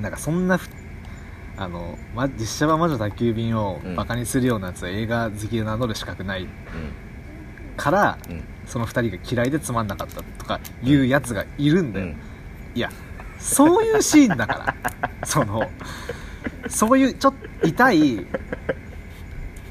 [0.01, 0.69] なんかそんなふ
[1.57, 6.47] あの、ま、実写版魔女宅急便をバカにするようなやつは映画好きで名乗る資格ない
[7.77, 8.35] から、うん。
[8.35, 12.15] うんその2人が嫌いでつまんなかったとかいうやつがいるんだよ、うん。
[12.73, 12.89] いや
[13.37, 14.75] そういうシーンだから。
[15.25, 15.69] その
[16.69, 18.25] そういうちょっと痛い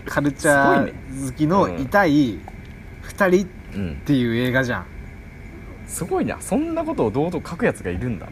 [0.05, 2.39] カルチャー好きの痛い
[3.05, 3.93] 2人うん。
[3.93, 4.87] っていう映画じゃん。
[5.87, 6.37] すごいな。
[6.41, 8.27] そんなことを堂々書くやつがいるんだ。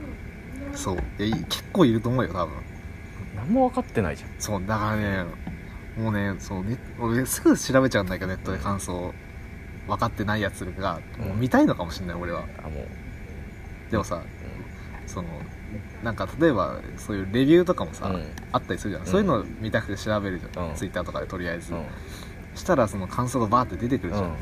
[0.74, 0.96] そう。
[1.18, 2.54] 結構いると思うよ多分。
[3.36, 4.30] 何も分かってないじゃん。
[4.38, 5.24] そうだからね
[5.96, 9.14] もうねそうね俺すぐ調べちゃうんだけどネットで感想
[9.88, 12.44] 分かってないやつがもう見たいのかもしれない俺は。
[12.62, 14.22] あもう、でもさ
[15.06, 15.28] その
[16.02, 18.30] なんか例えばそういうレビューとかもさ、うん。
[18.52, 20.74] あったりするじゃん、うんそういうの見たくて調べるじゃん、うん。
[20.76, 21.84] ツイッターとかでとりあえず、うん。
[22.54, 24.36] したらその感想がバーって出てくるじゃん、うん。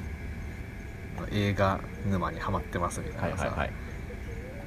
[1.32, 3.72] 映画沼にハマってますみたなさ、はいいはいはい。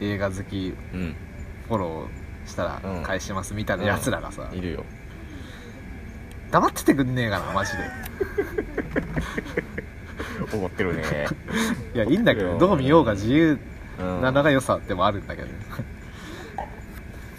[0.02, 1.16] 映画好きうん。
[1.68, 3.04] フォローしたらうん。
[3.04, 4.86] 返しますみたいなやつらがさ、いるよ。
[6.52, 7.78] 黙っててくんねえかなマジで
[10.54, 11.28] 怒ってるね。
[11.94, 13.60] いやいいんだけどどう見ようが自由
[14.00, 14.22] うん。
[14.22, 15.54] なのが良さでもあるんだけどね。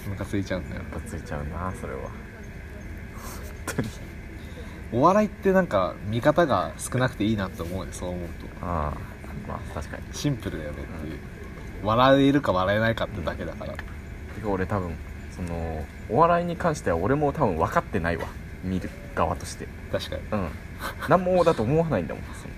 [0.08, 0.82] ムカついちゃうんだよ。
[0.92, 2.00] ムカついちゃうなそれは。
[2.00, 2.10] 本
[3.76, 3.88] 当に。
[4.92, 8.66] お笑いってなんか見方が少なくていいなって思うねそう思うと。
[8.66, 10.02] ああまあ確かに。
[10.12, 11.18] シンプルだよねっていう、
[11.84, 13.78] 笑えるか笑えないかってだけだから、て
[14.42, 14.96] か俺多分
[15.30, 18.26] そのお笑いに関しては俺も多分分かってないわ。
[18.64, 19.68] 見る側として。
[19.92, 20.22] 確かに。
[20.32, 20.48] うん。
[21.08, 22.49] 何もだと思わないんだもんその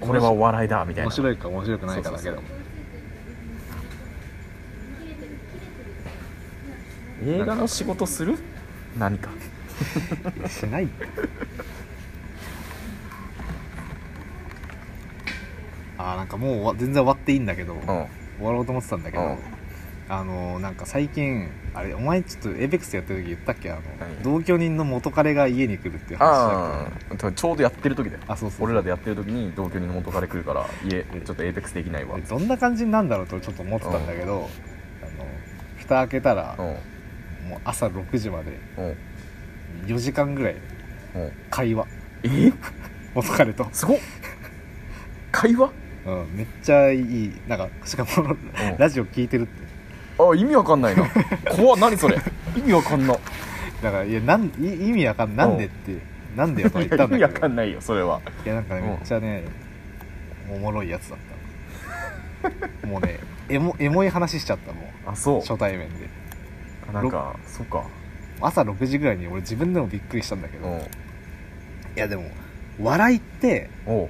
[0.00, 1.08] これはお笑いだみたいな。
[1.08, 2.44] 面白いか面白くないかだけだもん
[7.24, 8.38] 映画の仕事する？
[8.98, 9.30] 何か。
[10.48, 10.88] しない。
[15.98, 17.80] あーなんかもう全然終わっていいんだけど、うん。
[17.84, 17.96] 終
[18.40, 19.38] わろうと思ってたんだけど、うん。
[20.08, 23.70] あのーなんか最近あれお前ちょっとエイペックスやってる時言ったっけ？
[23.70, 24.22] あの何？
[24.22, 28.22] 同居人の元彼が家に来るっていう話だちょうどやってる時だよ。
[28.26, 28.66] あそうそうそう。
[28.66, 32.16] 俺らでやってる時に同居人の元彼来るから家ちょっとエイペックスできないわ。
[32.16, 34.48] でどんな感じになんだろうとちょっと思ってたんだけど、
[35.02, 35.26] あの
[35.76, 36.66] 蓋開けたら、うん。
[37.50, 38.96] もう朝6時までうん。
[39.86, 40.56] 4時間ぐらい
[41.14, 41.32] うん。
[41.50, 41.86] 会話。
[42.22, 42.52] え？
[43.14, 43.98] 元彼と、すごっ。
[45.30, 45.70] 会話？
[46.06, 48.36] うん、めっちゃいいなんかしかも、
[48.78, 49.66] ラジオ聞いてるって
[50.18, 51.04] あ意味わかんないな。
[51.56, 52.16] 怖っ何それ。
[52.56, 53.14] 意味わかんな。
[53.82, 55.98] だからいやなんい意味わかんなんでって
[56.34, 58.20] なんでよとは言ったんだ意味けどわかんないよそれは。
[58.44, 59.44] いやなんかねうんめっちゃね
[60.50, 61.18] おもろいやつだっ
[62.82, 63.18] たもうね
[63.48, 65.40] エモエモい話しちゃったもうあそう。
[65.40, 66.08] 初対面で。
[66.92, 67.84] なんかそっか。
[68.40, 70.80] 朝6時ぐらいに俺自分でもびっくりしたんだけど、いうん。
[71.96, 72.30] やでも
[72.80, 74.08] 笑いっておう。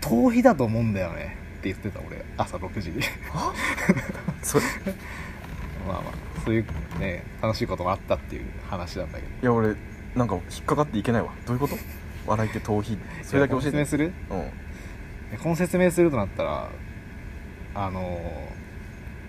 [0.00, 1.36] 逃避だと思うんだよね。
[1.58, 2.24] って言ってた俺。
[2.36, 3.02] 朝6時に。
[4.42, 4.64] それ
[5.88, 6.12] まあまあ
[6.44, 6.64] そういう
[7.00, 9.32] ね楽しいこともあったっていう話なんだけど。
[9.42, 9.74] いや俺
[10.14, 11.32] なんか引っかかっていけないわ。
[11.46, 11.74] どういうこと？
[12.26, 12.96] 笑いって逃避。
[13.22, 13.64] それだけ教えて。
[13.70, 14.12] 説明する？
[14.30, 14.50] うん。
[15.30, 16.68] でこの説明するとなったら
[17.74, 18.20] あの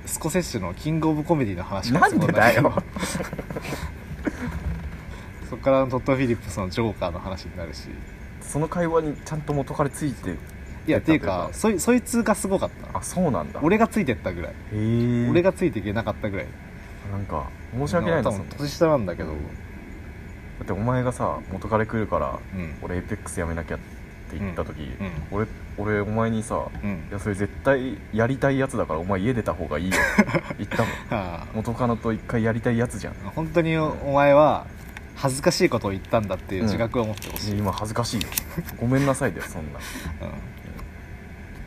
[0.06, 2.74] ースコセッシュのキングオブコメディの話がなんでだよ。
[5.50, 7.90] そこからトッド・フィリップスのジョーカーの話になるし。
[8.42, 10.36] その会話にちゃんと元彼ついて
[10.90, 12.98] いやっていうかそいそいつがすごかった。
[12.98, 13.60] あそうなんだ。
[13.62, 14.52] 俺がついてったぐらい。
[14.52, 15.30] へえ。
[15.30, 16.48] 俺がついていけなかったぐらい。
[17.12, 17.48] なんか
[17.78, 19.30] 申し訳ないな多分年下なんだけど。
[19.30, 19.36] だ
[20.64, 22.76] ってお前がさ元彼来るからうん。
[22.82, 23.80] 俺エイペックスやめなきゃっ
[24.32, 25.12] て言った時、うん。
[25.30, 25.46] 俺
[25.78, 27.08] 俺お前にさうん。
[27.12, 30.92] いやそれ絶対やりたいやつだからお前家出た方がいいよって 言ったもん。
[30.92, 31.48] はあ。
[31.54, 33.14] 元カノと一回やりたいやつじゃん。
[33.36, 34.66] 本当におお前は
[35.16, 38.28] 恥ずかしいことを言ったんだっていう自覚を持ってほしい、今恥ずかしいよ。
[38.80, 39.80] ごめんなさいだよそんな。
[40.26, 40.59] うん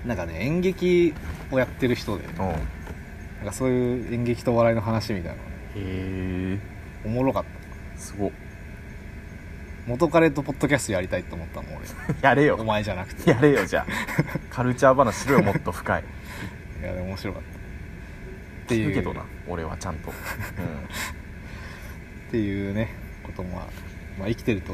[0.06, 1.14] なんかね演劇
[1.50, 2.28] をやってる人でう。
[2.28, 2.58] んへ
[3.38, 6.58] なんかそういう演劇とお笑いの話みたいなのねえ。
[7.04, 7.44] おもろかっ
[7.94, 7.98] た。
[7.98, 8.30] すごっ。
[9.86, 11.82] 元彼とポッドキャストやりたいと思ったもん
[12.22, 13.30] やれ俺およ前じゃなくて。
[13.30, 13.86] やれよじゃあ。
[14.48, 16.04] カルチャー話しろよもっと深い。
[16.80, 17.48] いやでも面白かった。
[17.48, 17.52] っ
[18.66, 18.94] ていう。
[18.94, 20.12] けどな俺はちゃんと、 う
[22.28, 22.88] っていうね
[23.22, 23.56] ことも、
[24.18, 24.72] まあ、生きてると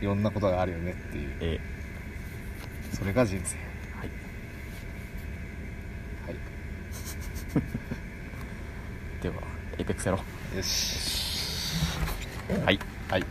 [0.00, 1.28] いろんなことがあるよねっていう。
[1.28, 1.60] ん、え。
[2.92, 3.56] それが人生
[3.96, 4.08] はい
[6.26, 6.36] はい
[9.22, 9.34] では
[9.78, 10.18] エイペックスやろ
[10.56, 11.76] よし。
[12.50, 12.78] うはい。
[13.08, 13.24] はい